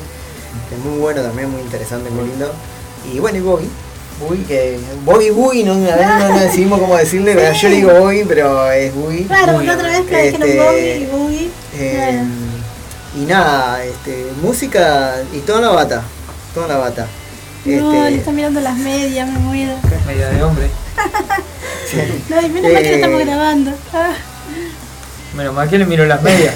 [0.69, 2.53] que es muy bueno también, muy interesante, muy lindo.
[3.13, 3.69] Y bueno, y Bobby.
[4.21, 8.25] Boogie, que Bobby Boogie, no, no, no decidimos cómo decirle, pero yo le digo Bobby,
[8.29, 9.27] pero es Boogie.
[9.27, 11.51] Claro, porque otra vez que dijeron Este, Bobby y Boogie.
[11.77, 12.27] Eh, Claro.
[13.17, 16.03] y nada, este, música y toda la bata,
[16.55, 17.07] toda la bata.
[17.65, 19.73] No, Este, le están mirando las medias, me muero.
[20.07, 20.71] Media de hombre.
[22.29, 22.95] No, y menos mal que Eh.
[22.97, 23.71] estamos grabando.
[23.93, 24.13] Ah,
[25.37, 26.55] Menos mal que le miro las medias.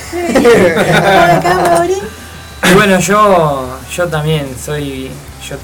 [2.71, 5.11] Y bueno, yo, yo también soy,
[5.49, 5.57] yo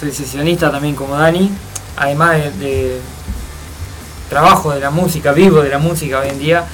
[0.00, 1.50] soy sesionista también como Dani,
[1.96, 3.00] además de, de
[4.28, 6.64] trabajo de la música, vivo de la música hoy en día,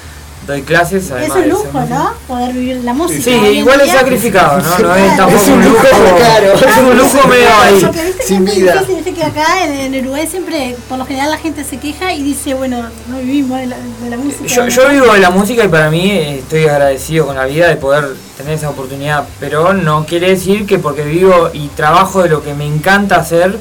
[0.47, 1.05] doy clases.
[1.05, 1.81] Es Además un de ser lujo.
[1.89, 2.13] ¿no?
[2.27, 3.23] Poder vivir la música.
[3.23, 4.79] Sí, igual es sacrificado, ¿no?
[4.79, 6.53] No es tampoco Es un lujo, claro.
[6.55, 7.81] Es un lujo medio ahí.
[7.81, 8.73] Porque viste que Sin es muy vida.
[8.73, 12.13] difícil, viste que acá en, en Uruguay siempre, por lo general la gente se queja
[12.13, 14.47] y dice, bueno, no vivimos de la, de la música.
[14.47, 17.69] Yo, yo vivo de la música y para mí eh, estoy agradecido con la vida
[17.69, 22.29] de poder tener esa oportunidad, pero no quiere decir que porque vivo y trabajo de
[22.31, 23.59] lo que me encanta hacer,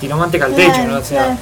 [0.00, 0.98] tiro manteca al Claro, techo, ¿no?
[0.98, 1.38] O sea, claro.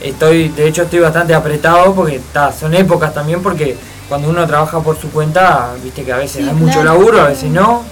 [0.00, 3.76] estoy, de hecho estoy bastante apretado porque ta, son épocas también porque
[4.08, 7.28] cuando uno trabaja por su cuenta, viste que a veces Sí, hay mucho laburo, a
[7.28, 7.82] veces no,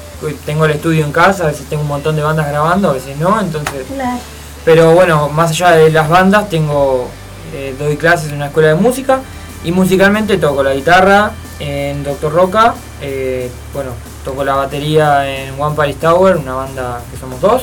[0.46, 3.16] tengo el estudio en casa, a veces tengo un montón de bandas grabando, a veces
[3.18, 4.18] no, entonces Claro.
[4.64, 7.08] pero bueno, más allá de las bandas, tengo
[7.54, 9.20] eh, doy clases en una escuela de música
[9.64, 13.90] y musicalmente toco la guitarra en Doctor Roca, eh, bueno,
[14.24, 17.62] toco la batería en One Paris Tower, una banda que somos dos,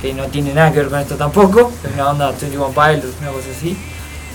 [0.00, 3.30] que no tiene nada que ver con esto tampoco, es una banda 21 Pilots, una
[3.30, 3.78] cosa así.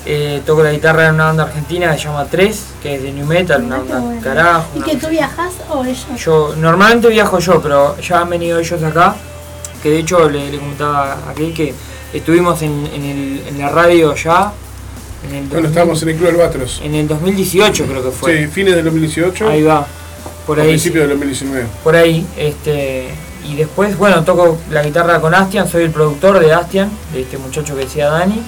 [0.06, 3.12] Eh, toco la guitarra en una banda argentina que se llama 3, que es de
[3.12, 4.22] New Metal, una Ah, banda bueno.
[4.22, 4.66] carajo.
[4.76, 6.06] ¿Y que tú viajas o ellos?
[6.24, 9.16] yo normalmente viajo yo, pero ya han venido ellos acá,
[9.84, 11.74] que de hecho le, le comentaba a aquel que
[12.14, 14.54] estuvimos en, en el- en la radio ya
[15.28, 16.82] en el, Bueno, 2000 estábamos en el Club Albatros.
[16.84, 18.38] en el 2018 creo que fue.
[18.44, 19.50] Sí, fines del 2018.
[19.50, 19.86] Ahí va,
[20.46, 20.68] por ahí.
[20.70, 21.66] principios del 2019.
[21.84, 23.10] Por ahí, este
[23.44, 27.38] y después, bueno, toco la guitarra con Astian, soy el productor de Astian, de este
[27.38, 28.42] muchacho que decía Dani.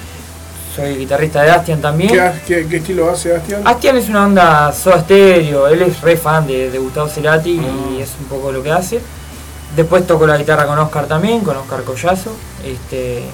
[0.74, 2.10] Soy guitarrista de Astian también.
[2.10, 3.66] ¿Qué, qué, qué estilo hace Astian?
[3.66, 7.90] Astian es una onda Soda Stereo, él es re fan de, de Gustavo Cerati Ah.
[7.96, 9.00] y es un poco lo que hace.
[9.76, 12.32] Después toco la guitarra con Oscar también, con Oscar Collazo,
[12.64, 13.24] este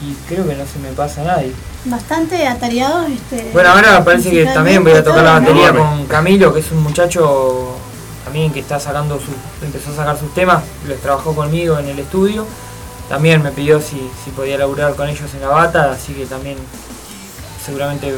[0.00, 1.52] y creo que no se me pasa a nadie.
[1.84, 3.06] Bastante atareados.
[3.10, 6.70] Este, Bueno, ahora parece que también voy a tocar la batería con Camilo, que es
[6.72, 7.76] un muchacho
[8.24, 9.32] también que está sacando su,
[9.64, 12.46] empezó a sacar sus temas, los trabajó conmigo en el estudio.
[13.08, 16.56] También me pidió si, si podía laburar con ellos en la bata, así que también
[17.64, 18.14] seguramente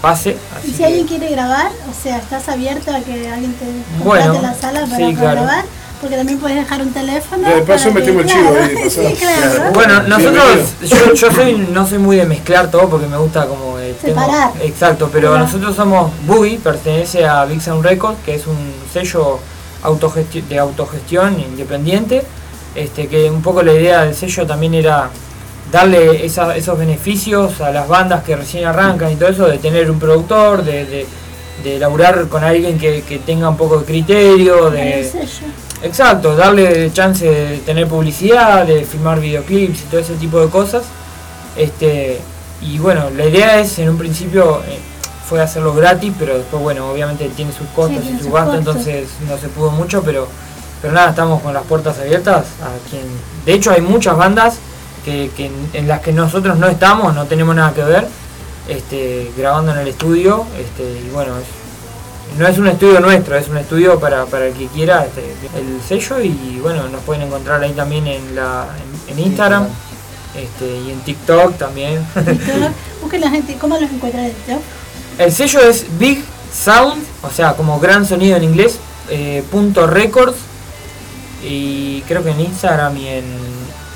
[0.00, 0.30] pase.
[0.30, 3.64] Y así si que- alguien quiere grabar, o sea, estás abierto a que alguien te
[4.04, 5.40] Bueno, contrate la sala para, sí, para claro.
[5.42, 5.64] grabar,
[6.00, 7.48] porque también puedes dejar un teléfono.
[7.48, 9.08] De paso metemos el chivo ahí, de pasada.
[9.10, 9.72] sí, claro.
[9.72, 10.44] Bueno, nosotros,
[10.84, 14.52] yo, yo soy, no soy muy de mezclar todo porque me gusta como el Separar.
[14.62, 18.56] exacto, pero nosotros somos Boogie, pertenece a Big Sound Records, que es un
[18.92, 19.38] sello
[19.82, 22.22] autogesti- de autogestión independiente,
[22.76, 25.08] este que un poco la idea del sello también era
[25.72, 29.90] darle esa- esos beneficios a las bandas que recién arrancan y todo eso, de tener
[29.90, 31.06] un productor, de, de,
[31.64, 35.46] de laburar con alguien que, que tenga un poco de criterio, de, El sello.
[35.82, 40.84] Exacto, darle chance de tener publicidad, de filmar videoclips y todo ese tipo de cosas.
[41.56, 42.18] Este,
[42.62, 44.78] y bueno, la idea es en un principio eh,
[45.28, 49.36] fue hacerlo gratis, pero después bueno, obviamente tiene sus costos y sus gastos, entonces no
[49.36, 50.28] se pudo mucho, pero
[50.82, 53.04] pero nada, estamos con las puertas abiertas a quien
[53.44, 54.58] de hecho hay muchas bandas
[55.04, 58.08] que, que en, en las que nosotros no estamos, no tenemos nada que ver,
[58.68, 63.48] este, grabando en el estudio, este, y bueno, es, no es un estudio nuestro, es
[63.48, 65.22] un estudio para, para el que quiera este,
[65.56, 68.66] el sello y bueno, nos pueden encontrar ahí también en, la,
[69.08, 69.68] en, en Instagram
[70.36, 72.04] este, y en TikTok también.
[72.14, 72.72] TikTok.
[73.02, 74.62] Busquen la gente, ¿cómo los encuentran en TikTok?
[75.18, 76.22] el sello es Big
[76.52, 78.78] Sound, o sea, como gran sonido en inglés,
[79.08, 80.36] eh, punto records
[81.46, 83.24] y creo que en Instagram y en,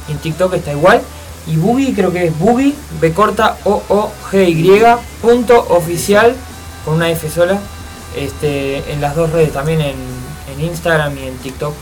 [0.08, 1.02] en TikTok está igual.
[1.46, 4.82] Y Boogie creo que es Boogie, B corta O O G Y
[5.20, 6.34] punto oficial
[6.84, 7.58] con una F sola.
[8.16, 9.96] Este, en las dos redes, también en,
[10.52, 11.74] en Instagram y en TikTok.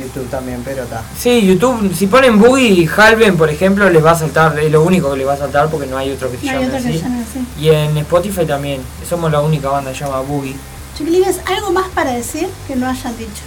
[0.00, 1.02] YouTube también, pero está.
[1.18, 4.82] Sí, YouTube, si ponen Boogie y Halven, por ejemplo, les va a saltar, es lo
[4.82, 6.92] único que les va a saltar porque no hay otro que se No llame así.
[6.92, 7.44] se llame así.
[7.60, 10.54] Y en Spotify también, somos la única banda que se llama Boogie.
[10.96, 13.42] Chiquilines, ¿algo más para decir que no hayan dicho?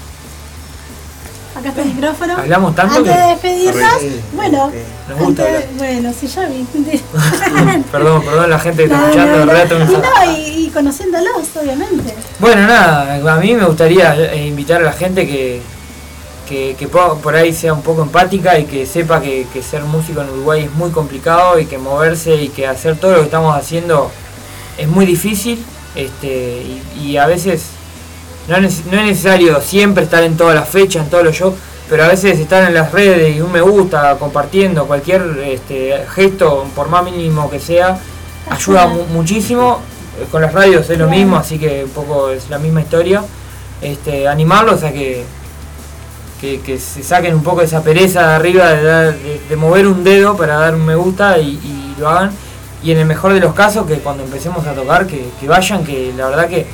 [1.56, 2.38] Acá está el micrófono.
[2.38, 4.72] Hablamos tanto Antes que- de despedirnos, Sí, bueno,
[5.10, 6.65] Nos gusta antes- bueno, sí, ya vi.
[7.91, 9.52] Perdón, perdón la gente que está No, escuchando, no, de no.
[9.53, 12.14] verdad Y no, y, y conociéndolos, obviamente.
[12.40, 15.61] Bueno, nada, a mí me gustaría eh, invitar a la gente que,
[16.49, 19.82] que, que po- por ahí sea un poco empática y que sepa que, que ser
[19.84, 23.26] músico en Uruguay es muy complicado y que moverse y que hacer todo lo que
[23.26, 24.11] estamos haciendo
[24.77, 25.64] es muy difícil
[25.95, 26.64] este,
[26.98, 27.64] y, y a veces
[28.48, 31.54] no es, no es necesario siempre estar en todas las fechas, en todos los shows,
[31.90, 36.66] pero a veces estar en las redes y un me gusta, compartiendo cualquier este, gesto,
[36.76, 38.00] por más mínimo que sea,
[38.50, 39.80] ayuda mu- muchísimo.
[40.32, 43.22] Con las radios es lo mismo, así que un poco es la misma historia.
[43.82, 45.26] Este, animarlos a que,
[46.40, 49.88] que, que se saquen un poco esa pereza de arriba de, dar- de- de mover
[49.88, 52.32] un dedo para dar un me gusta y, y lo hagan.
[52.82, 55.84] Y en el mejor de los casos, que cuando empecemos a tocar, que, que vayan,
[55.84, 56.66] que la verdad que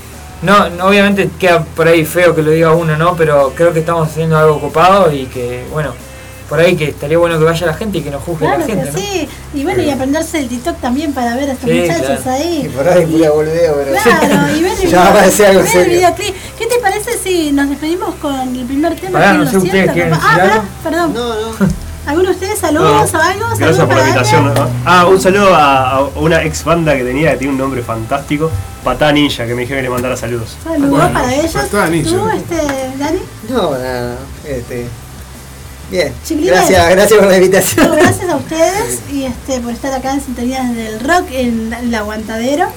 [0.42, 3.16] no, no, obviamente queda por ahí feo que lo diga uno, ¿no?
[3.16, 5.94] Pero creo que estamos haciendo algo copado y que, bueno,
[6.50, 8.66] por ahí que estaría bueno que vaya la gente y que nos juzgue Claro la
[8.66, 8.98] gente, que ¿no?
[8.98, 9.30] sí.
[9.54, 12.32] Y bueno, y aprenderse el TikTok también para ver a estos Sí, muchachos claro.
[12.38, 12.62] ahí.
[12.66, 14.02] Y por ahí pura boludeo, pero.
[14.04, 16.36] Claro, y ver el, ya va a algo ver el videoclip.
[16.58, 19.20] ¿Qué te parece si nos despedimos con el primer tema?
[19.20, 21.14] Pará, que no lo sé ustedes siento, Ah, pará, perdón.
[21.14, 21.52] No, no.
[22.08, 23.46] ¿Alguno de ustedes saludos No, o algo?
[23.58, 24.54] Gracias ¿Saludos por la invitación.
[24.54, 24.68] ¿no?
[24.86, 28.50] Ah, un saludo a, a una ex banda que tenía que tiene un nombre fantástico,
[28.84, 30.56] Patá Ninja, que me dijeron que le mandara saludos.
[30.64, 31.54] Saludos Bueno, para ellos.
[31.92, 32.10] Ninja.
[32.10, 32.58] ¿Tú, este,
[32.98, 33.20] Dani?
[33.50, 34.18] No, nada,
[34.48, 34.88] este.
[35.92, 36.14] Bien.
[36.24, 36.56] Chiquilines.
[36.56, 37.88] Gracias, gracias por la invitación.
[37.88, 41.94] No, gracias a ustedes y este por estar acá en Sintonías del Rock en el
[41.94, 42.68] Aguantadero.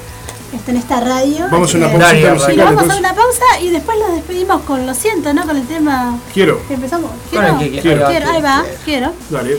[0.53, 1.47] Está en esta radio.
[1.51, 5.45] Vamos a una Y a pausa y después los despedimos con Lo siento, ¿no?
[5.47, 6.61] Con el tema Quiero.
[6.69, 7.11] que empezamos.
[7.31, 8.07] Quiero, Quiero.
[8.07, 9.13] quiero, ahí va, quiero.
[9.31, 9.59] Dale.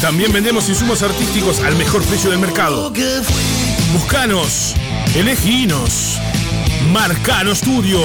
[0.00, 2.92] También vendemos insumos artísticos al mejor precio del mercado.
[3.92, 4.74] Buscanos,
[5.14, 6.18] eleginos.
[6.92, 8.00] Marcano Studio.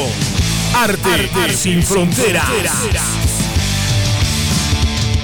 [0.76, 2.46] Arte, sin fronteras.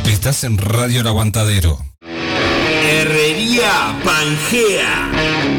[0.06, 1.80] Estás en Radio El Aguantadero.
[2.02, 5.59] Herrería Pangea.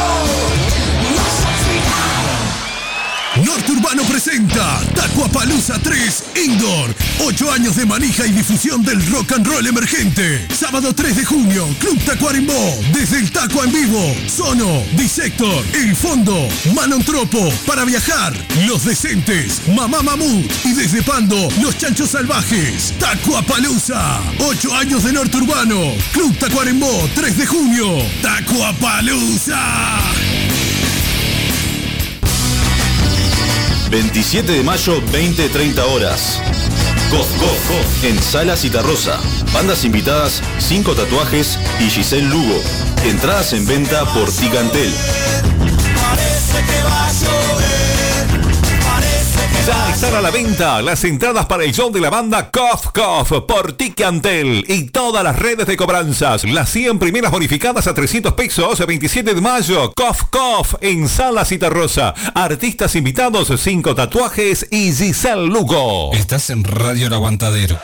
[3.51, 6.95] Norte Urbano presenta Tacuapalooza 3 Indoor.
[7.19, 10.47] 8 años de manija y difusión del rock and roll emergente.
[10.57, 12.79] Sábado 3 de junio, Club Tacuarembó.
[12.93, 14.15] Desde el Taco en vivo.
[14.33, 17.51] Sono, Disector, El Fondo, Manontropo.
[17.67, 18.33] Para viajar,
[18.65, 20.49] Los Decentes, Mamá Mamut.
[20.63, 22.93] Y desde Pando, Los Chanchos Salvajes.
[22.99, 24.21] Tacuapalooza.
[24.39, 25.93] 8 años de Norte Urbano.
[26.13, 27.97] Club Tacuarembó, 3 de junio.
[28.21, 29.59] Tacuapalooza.
[33.91, 36.41] 27 de mayo, 20-30 horas.
[37.11, 39.19] Goz Goz en Sala Citarrosa.
[39.53, 42.61] Bandas invitadas, 5 tatuajes y Giselle Lugo.
[43.03, 44.93] Entradas en venta por Ticantel.
[49.65, 53.45] Ya están a la venta las entradas para el show de la banda Cough Cough
[53.45, 56.43] por Ticantel y todas las redes de cobranzas.
[56.45, 59.93] Las 100 primeras bonificadas a 300 pesos, 27 de mayo.
[59.93, 62.15] Cough Cough en Sala Citarrosa.
[62.33, 66.11] Artistas invitados, 5 tatuajes y Giselle Lugo.
[66.13, 67.77] Estás en Radio El Aguantadero.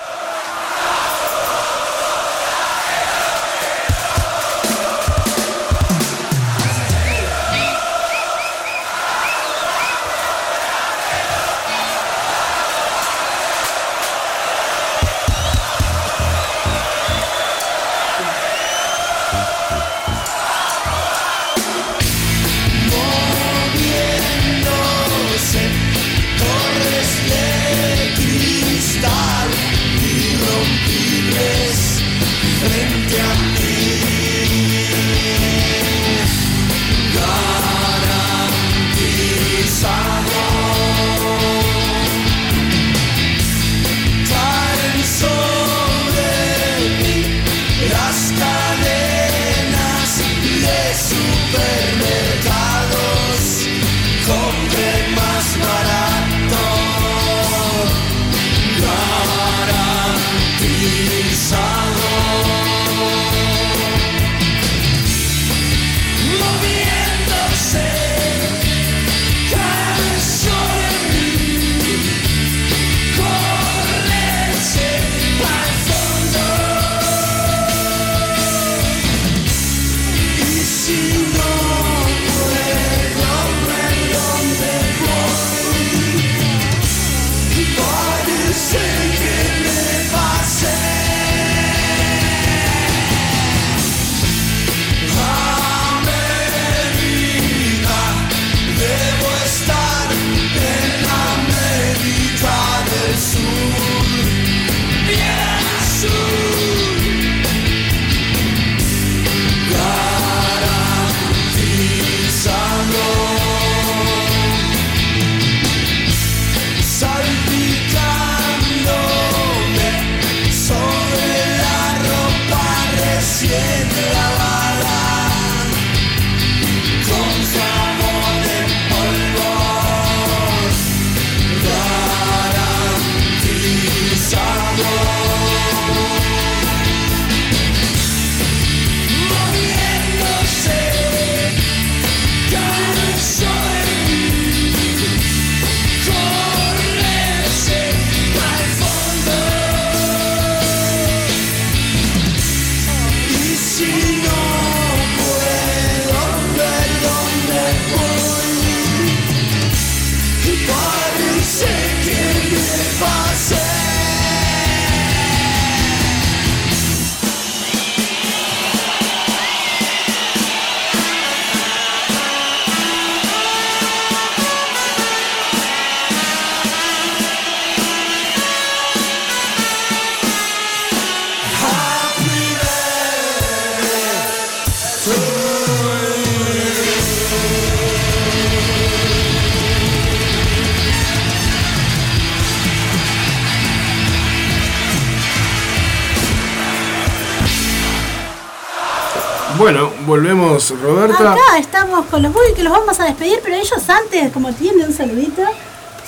[200.57, 201.31] Volvemos, Roberta.
[201.33, 204.87] Acá estamos con los Boogie que los vamos a despedir, pero ellos antes, como tienen
[204.87, 205.43] un saludito.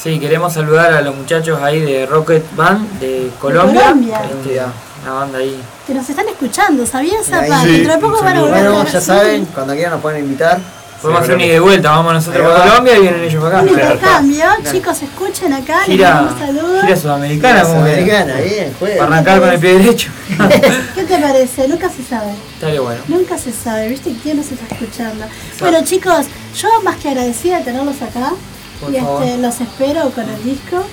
[0.01, 3.81] Sí, queremos saludar a los muchachos ahí de Rocket Band de Colombia.
[3.81, 4.21] Colombia.
[4.23, 4.61] Este,
[5.03, 5.61] una banda ahí.
[5.85, 7.49] Que nos están escuchando, ¿sabían, Ahí.
[7.49, 7.65] Zapa?
[7.65, 10.59] Dentro de poco van a volver a Bueno, ya saben, cuando quieran nos pueden invitar.
[11.01, 12.61] Podemos hacer un ida y vuelta, vamos nosotros va.
[12.69, 13.81] Colombia y vienen ellos para Un acá.
[13.83, 16.81] intercambio, chicos, escuchen acá, les mandamos saludos.
[16.81, 18.97] gira sudamericana, como Sudamericana, bien, juega.
[18.97, 20.09] Para arrancar con el pie derecho.
[20.95, 21.67] ¿Qué te parece?
[21.69, 22.31] Nunca se sabe.
[22.53, 23.01] Estaría bueno.
[23.07, 24.13] Nunca se sabe, ¿viste?
[24.21, 25.25] ¿Quién nos está escuchando?
[25.59, 26.25] Bueno, chicos,
[26.57, 28.33] yo más que agradecida de tenerlos acá.
[28.81, 30.85] Por y este, los espero con el disco.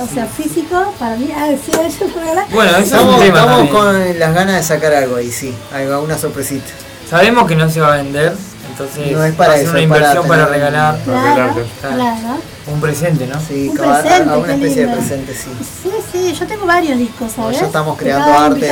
[0.00, 1.28] O sea, físico, para mí.
[1.36, 2.46] Ah, sí, yo por ahora.
[2.52, 5.54] Bueno, eso es un Estamos, tema estamos con las ganas de sacar algo ahí, sí.
[5.72, 6.70] Algo, una sorpresita.
[7.08, 8.34] Sabemos que no se va a vender,
[8.78, 10.98] entonces No es para eso, una es para inversión para, tener- regalar.
[11.04, 11.96] Claro, Claro.
[11.96, 12.38] claro.
[12.72, 13.40] Un presente, ¿no?
[13.40, 15.50] Sí, Un como a- a- presente, a una especie de presente, sí.
[15.82, 17.60] Sí, sí, yo tengo varios discos, ¿sabes?
[17.60, 18.70] ya estamos creando cada arte.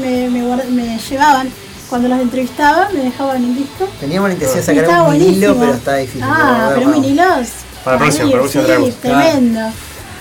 [0.00, 1.48] Me, me, me me llevaban,
[1.88, 3.88] cuando los entrevistaba, me dejaban un disco.
[4.00, 5.60] Teníamos la intención de sacar estaba un vinilo, buenísimo.
[5.60, 6.22] pero está difícil.
[6.24, 7.22] Ah, pero un vinilo
[7.84, 9.60] Para la próxima, para la próxima tremendo.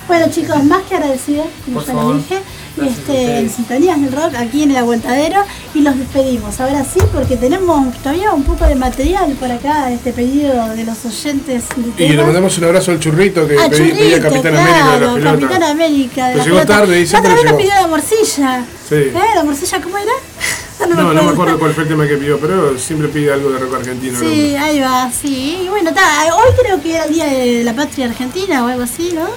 [0.07, 2.41] Bueno chicos, más que agradecida, como ya les dije,
[2.81, 5.41] este, en Sintonías del Rock, aquí en el Aguantadero,
[5.73, 6.59] y los despedimos.
[6.59, 11.03] Ahora sí, porque tenemos todavía un poco de material por acá, este pedido de los
[11.05, 11.63] oyentes
[11.97, 14.59] de Y le mandamos un abrazo al churrito que Ah, pedí- pedía Churrito, Capitán claro,
[14.69, 15.31] América de la pelota.
[15.47, 16.77] Capitán América de la llegó pelota.
[16.79, 17.57] tarde, llegó.
[17.57, 18.65] pidió la morcilla.
[18.87, 18.95] Sí.
[18.95, 19.13] ¿Eh?
[19.35, 20.11] ¿La morcilla cómo era?
[20.89, 23.59] No, no me acuerdo cuál fue el tema que pidió, pero siempre pide algo de
[23.59, 24.17] rock argentino.
[24.17, 25.59] Sí, ahí va, sí.
[25.65, 26.01] Y bueno, ta,
[26.33, 29.27] hoy creo que era el día de la patria argentina o algo así, ¿no?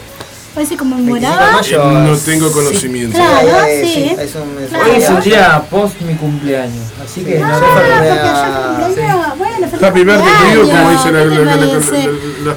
[0.55, 1.57] Hoy se conmemoraba.
[1.57, 1.70] hombre.
[1.74, 3.16] Eh, No tengo conocimiento.
[3.16, 4.05] Claro, Eh, sí.
[4.20, 4.81] es un- es un-.
[4.81, 9.39] Hoy es el día post mi cumpleaños, así que Ah, no cumpleaños.
[9.39, 12.09] Bueno, feliz Happy birthday to como dice la- ¿Qué te la- la- la- parece?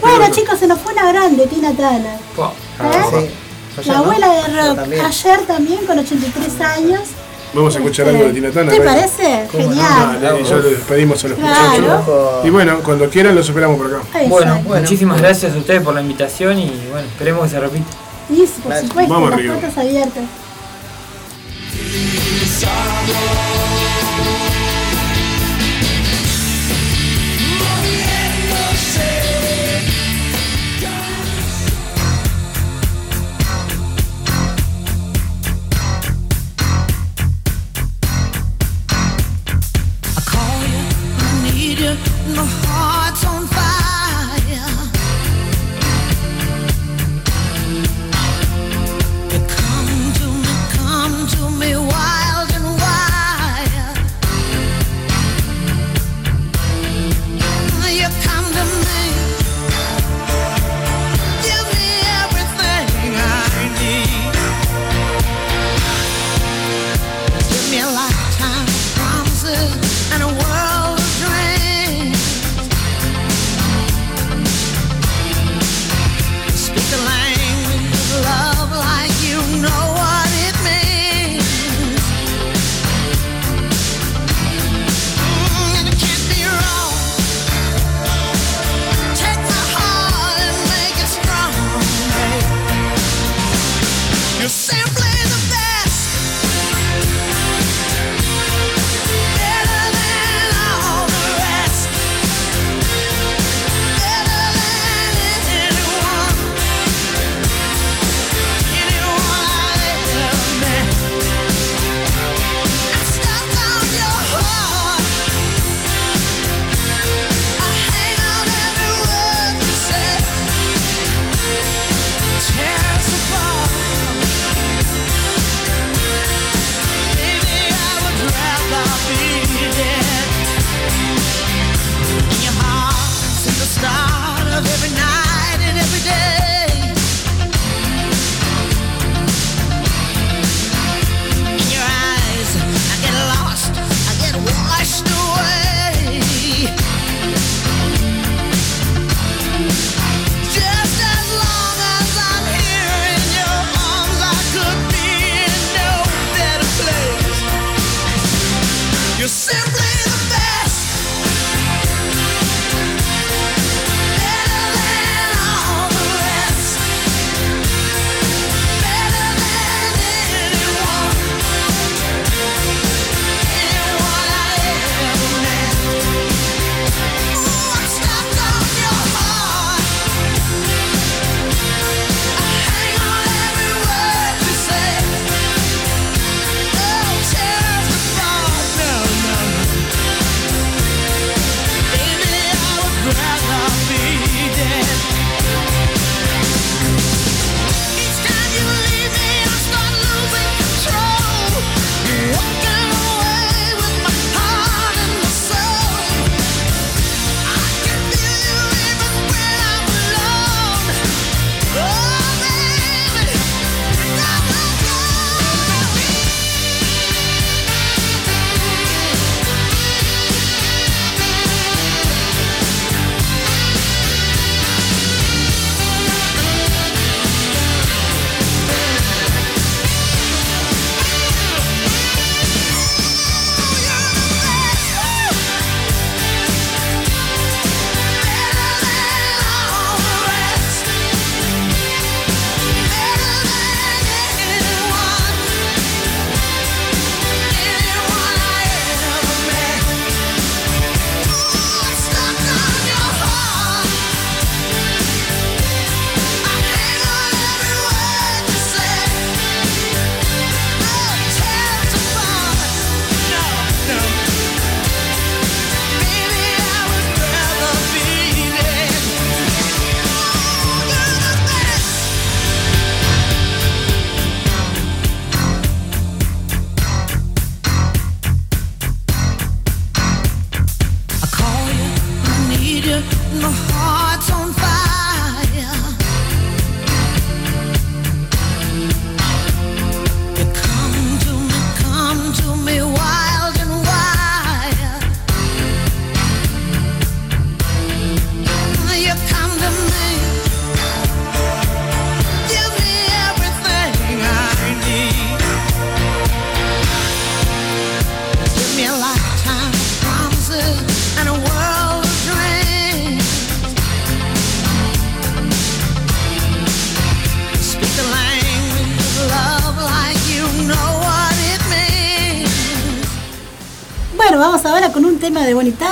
[0.02, 1.72] Bueno, chicos, se nos fue una grande, Tina.
[1.78, 2.52] Ah,
[3.14, 3.30] ¿Eh?
[3.76, 3.90] sí.
[3.90, 4.76] La abuela de rock.
[4.76, 5.06] también.
[5.06, 7.02] Ayer también, con 83 años.
[7.56, 8.74] Vamos a escuchar algo de Tina Turner.
[8.74, 8.92] ¿Te ¿vale?
[9.02, 9.48] parece?
[9.52, 10.22] Genial.
[10.22, 11.82] Dale, y ya le despedimos a los Claro.
[11.82, 12.46] muchachos.
[12.46, 14.02] Y bueno, cuando quieran los esperamos por acá.
[14.28, 17.86] Bueno, muchísimas gracias a ustedes por la invitación y bueno, esperemos que se repita.
[18.30, 19.56] Y por supuesto, Vamos las arriba.
[19.56, 20.24] puertas abiertas.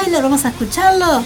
[0.03, 1.23] Tyler, vamos a escucharlo.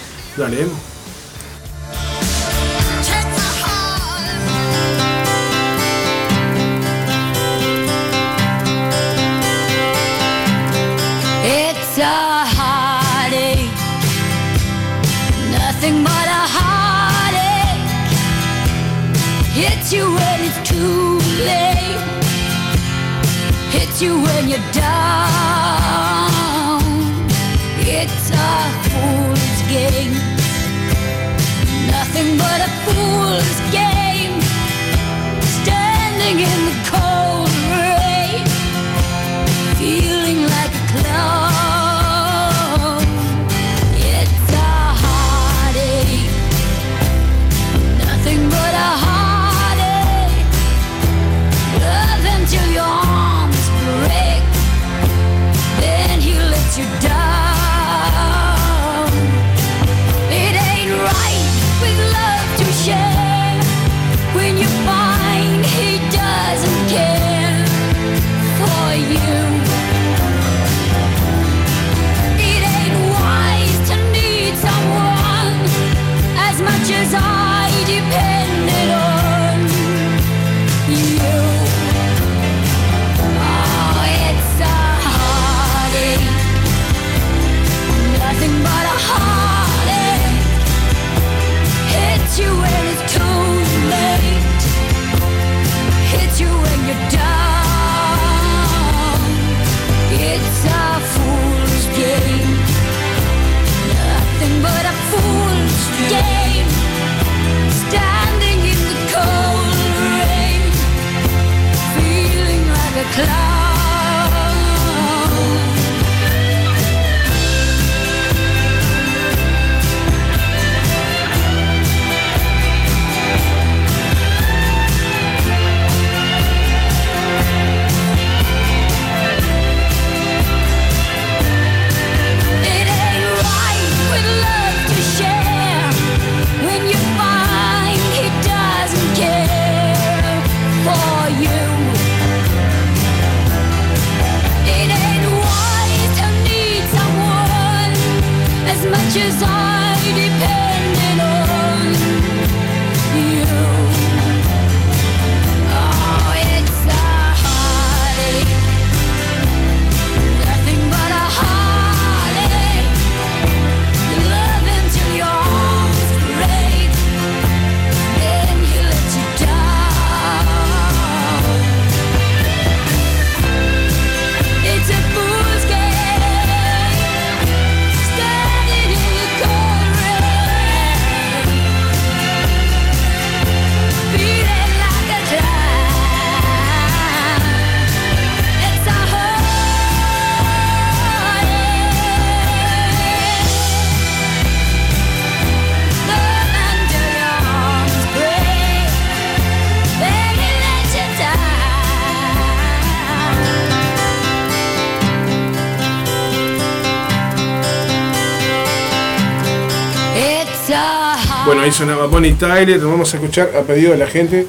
[211.78, 212.82] Sonaba Bonnie Tyler.
[212.82, 214.48] Nos vamos a escuchar a pedido de la gente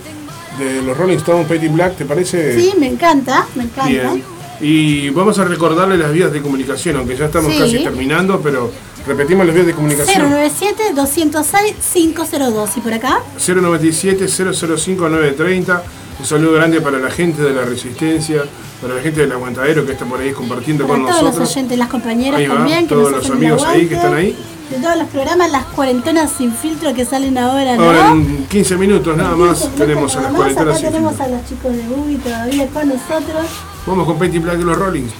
[0.59, 1.97] de los Rolling Stones, Petty Black.
[1.97, 2.59] ¿Te parece?
[2.59, 3.89] Sí, me encanta, me encanta.
[3.91, 4.23] Bien.
[4.61, 7.59] Y vamos a recordarle las vías de comunicación, aunque ya estamos Sí.
[7.61, 8.73] casi terminando, pero
[9.07, 10.33] repetimos las vías de comunicación.
[10.33, 12.77] 097-206-502.
[12.77, 13.21] ¿Y por acá?
[13.39, 15.83] 097-005-930.
[16.19, 18.43] Un saludo grande para la gente de la Resistencia,
[18.83, 21.49] para la gente del Aguantadero que está por ahí compartiendo Para con todos nosotros.
[21.49, 22.89] los oyentes, las compañeras Ahí va, también.
[22.89, 24.37] que todos los amigos ahí que están ahí.
[24.71, 27.85] De todos los programas, las cuarentenas sin filtro que salen ahora, ¿no?
[27.85, 30.69] Ahora en 15 minutos nada más 15 tenemos a las cuarentenas.
[30.69, 31.25] Acá sin tenemos filtro.
[31.27, 33.47] a los chicos de Ubi todavía con nosotros.
[33.87, 35.13] Vamos con Petty Black y los Rollings.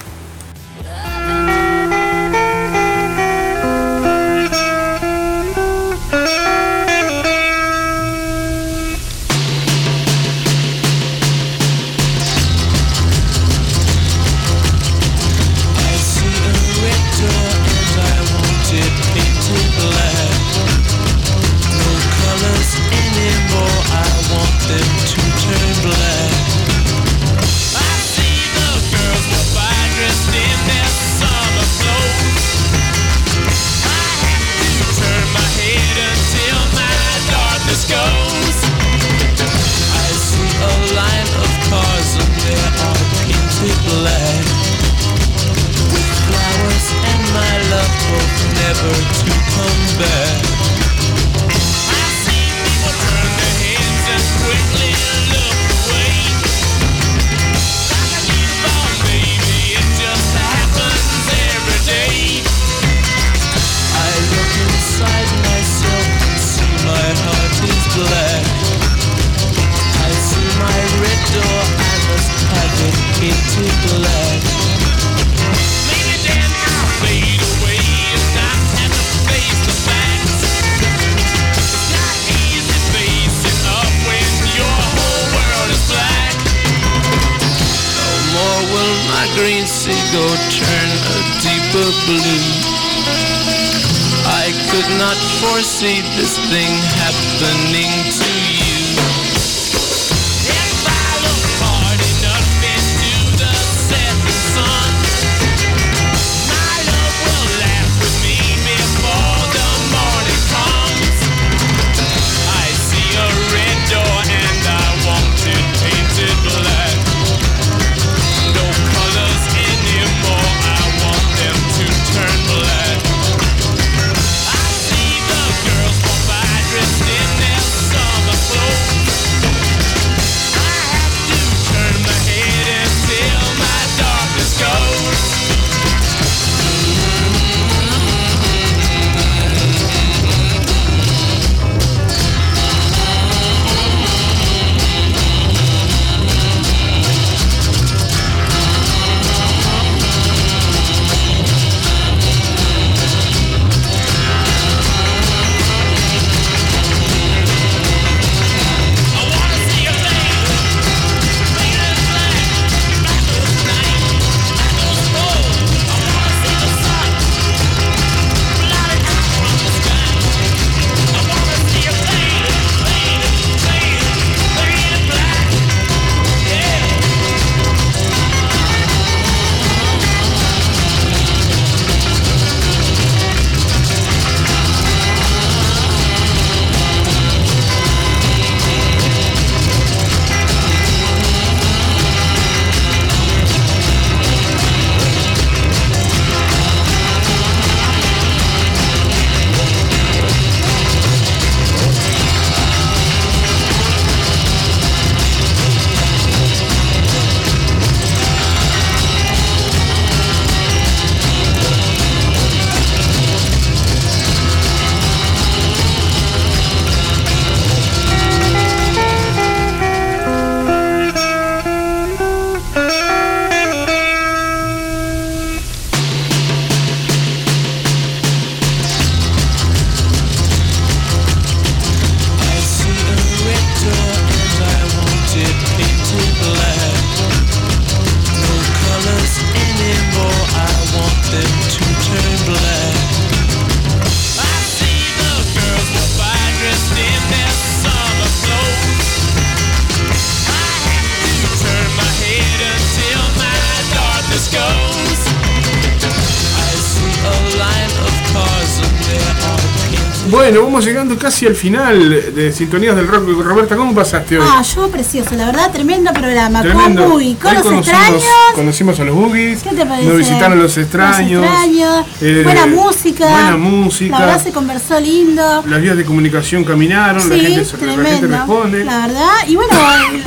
[260.79, 263.27] Bueno, vamos llegando casi al final de Sintonías del Rock.
[263.43, 264.47] Roberta, ¿cómo pasaste hoy?
[264.49, 266.61] Ah, yo precioso, la verdad, tremendo programa.
[266.61, 267.01] Tremendo.
[267.03, 268.23] Con Buggy, con Hoy los conocimos, extraños.
[268.55, 270.07] conocimos a los Boogies, ¿Qué te parece?
[270.07, 273.29] nos visitaron los extraños, Los extraños, eh, buena música.
[273.29, 274.19] buena música.
[274.19, 275.63] La verdad se conversó lindo.
[275.67, 278.27] las vías de comunicación caminaron, la, gente, se- la gente tremendo.
[278.37, 278.85] responde.
[278.85, 279.31] La verdad.
[279.47, 279.73] Y bueno,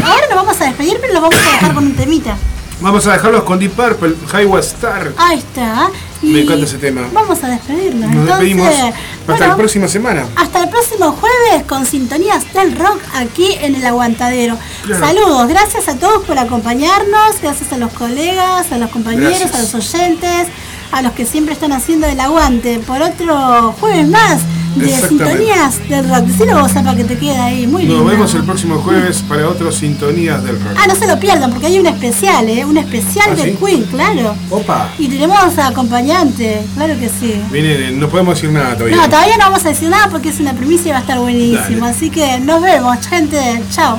[0.04, 2.36] ahora nos vamos a despedir, pero lo vamos a dejar con un temita.
[2.82, 5.12] Vamos a dejarlos con Deep Purple, Highway Star.
[5.16, 5.88] Ahí está.
[6.20, 7.02] Y Me encanta ese tema.
[7.12, 8.10] Vamos a despedirnos.
[8.10, 10.26] Nos Entonces, despedimos hasta bueno, la próxima semana.
[10.36, 14.56] Hasta el próximo jueves con sintonías del rock aquí en el aguantadero.
[14.84, 15.06] Claro.
[15.06, 19.54] Saludos, gracias a todos por acompañarnos, gracias a los colegas, a los compañeros, Gracias.
[19.54, 20.48] a los oyentes,
[20.90, 24.40] a los que siempre están haciendo el aguante por otro jueves más
[24.74, 26.24] de sintonías del rock.
[26.24, 27.98] Decilo vos, para que te quede ahí, muy lindo.
[27.98, 30.76] Nos vemos el próximo jueves para otras Sintonías del Rock.
[30.76, 32.64] Ah, no se lo pierdan porque hay un especial, ¿eh?
[32.64, 33.58] Un especial ¿Ah, del sí?
[33.64, 34.34] Queen, claro.
[34.50, 34.90] Opa.
[34.98, 37.40] Y tenemos a acompañante, claro que sí.
[37.50, 38.96] Viene, no podemos decir nada todavía.
[38.96, 41.18] No, todavía no vamos a decir nada porque es una primicia y va a estar
[41.18, 41.86] buenísimo.
[41.86, 41.96] Dale.
[41.96, 43.62] Así que nos vemos, gente.
[43.70, 43.98] Chao.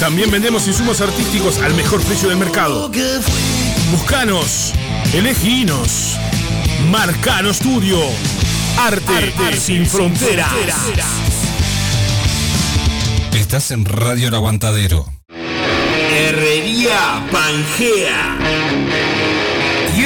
[0.00, 2.90] También vendemos insumos artísticos al mejor precio del mercado.
[3.90, 4.72] Buscanos,
[5.14, 6.16] eleginos.
[6.90, 7.98] Marcano Studio.
[8.78, 10.52] Arte, sin fronteras.
[13.32, 15.06] Estás en Radio El Aguantadero.
[15.30, 19.05] Herrería Pangea.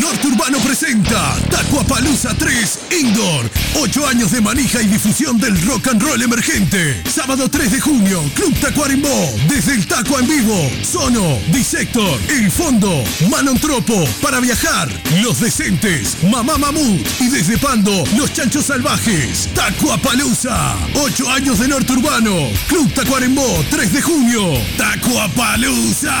[0.00, 3.50] Norte Urbano presenta Tacuapalooza 3 Indoor.
[3.74, 7.02] 8 años de manija y difusión del rock and roll emergente.
[7.08, 9.34] Sábado 3 de junio, Club Tacuarembó.
[9.48, 10.70] Desde el Taco en vivo.
[10.82, 14.04] Sono, Disector, El Fondo, Manontropo.
[14.20, 14.88] Para viajar,
[15.22, 17.06] Los Decentes, Mamá Mamut.
[17.20, 19.48] Y desde Pando, Los Chanchos Salvajes.
[19.54, 20.74] Tacuapalooza.
[20.94, 22.34] 8 años de Norte Urbano.
[22.68, 24.42] Club Tacuarembó, 3 de junio.
[24.76, 26.14] Tacuapalooza.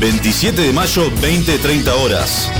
[0.00, 2.50] 27 de mayo, 20-30 horas.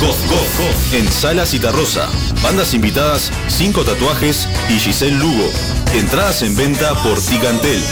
[0.00, 2.08] Gof Gof en Sala Citarrosa.
[2.42, 5.50] Bandas invitadas, 5 tatuajes y Giselle Lugo.
[5.94, 7.82] Entradas en venta por Ticantel.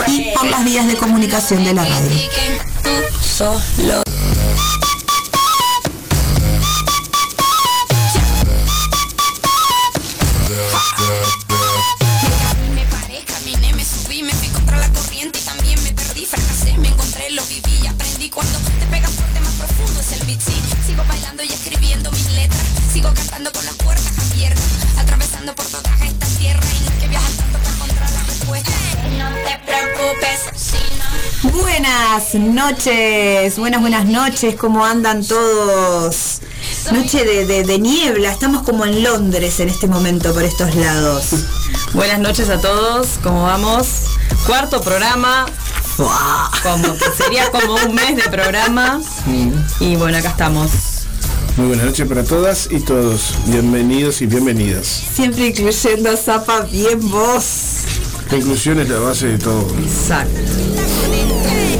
[0.07, 2.15] y por las vías de comunicación de la radio.
[3.19, 4.03] Solo.
[21.37, 22.61] Sigo bailando y escribiendo mis letras,
[22.91, 24.63] sigo cantando con las puertas abiertas,
[24.97, 28.71] atravesando por todas estas tierras y no hay que viajar tanto para encontrar la respuesta.
[29.17, 31.51] No te preocupes, si no.
[31.61, 36.39] Buenas noches, buenas buenas noches, ¿cómo andan todos?
[36.91, 41.25] Noche de, de- de niebla, estamos como en Londres en este momento por estos lados.
[41.93, 43.87] Buenas noches a todos, ¿cómo vamos?
[44.47, 45.45] Cuarto programa,
[45.97, 48.99] como sería como un mes de programa.
[49.79, 50.71] Y bueno, acá estamos.
[51.57, 53.33] Muy buenas noches para todas y todos.
[53.47, 54.85] Bienvenidos y bienvenidas.
[54.85, 57.79] Siempre incluyendo a Zapa bien vos.
[58.29, 59.67] La inclusión es la base de todo.
[59.79, 60.39] Exacto.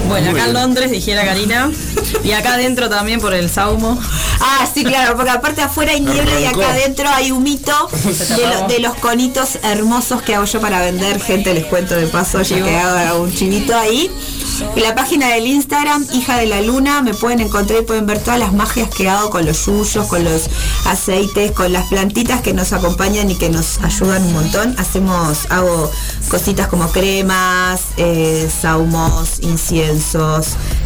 [0.08, 1.72] Bueno, acá en Londres, dijera Karina.
[2.24, 4.00] Y acá adentro también por el Saumo.
[4.40, 7.74] Ah, sí, claro, porque aparte afuera hay niebla y acá adentro hay humito
[8.04, 11.20] de, lo- de los conitos hermosos que hago yo para vender.
[11.22, 14.10] Gente, les cuento de paso, ya que hago un chivito ahí.
[14.76, 18.20] En la página del Instagram, hija de la luna, me pueden encontrar y pueden ver
[18.20, 20.50] todas las magias que hago con los yuyos, con los
[20.86, 24.76] aceites, con las plantitas que nos acompañan y que nos ayudan un montón.
[24.80, 25.92] Hacemos, hago
[26.30, 29.40] cositas como cremas, eh, saumos,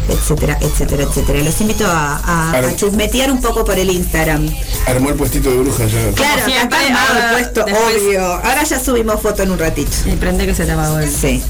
[0.08, 1.40] etcétera, etcétera, etcétera.
[1.40, 4.48] Los invito a, a, a chusmetear un poco por el Instagram.
[4.86, 6.12] Armó el puestito de bruja ya.
[6.12, 8.24] Claro, armado el puesto, obvio.
[8.24, 9.92] Ahora ya subimos foto en un ratito.
[10.06, 11.10] Y prende que se te apagó el.
[11.10, 11.42] Sí.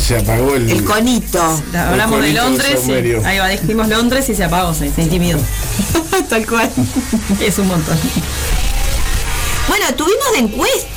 [0.00, 0.70] Se apagó el.
[0.70, 1.42] El conito.
[1.74, 2.48] Hablamos de conito de
[2.88, 3.24] Londres.
[3.24, 5.38] Ahí va, dijimos Londres y se apagó, se, se intimidó.
[6.28, 6.70] Tal cual.
[7.40, 7.98] Es un montón.
[9.68, 10.88] Bueno, tuvimos de encuesta.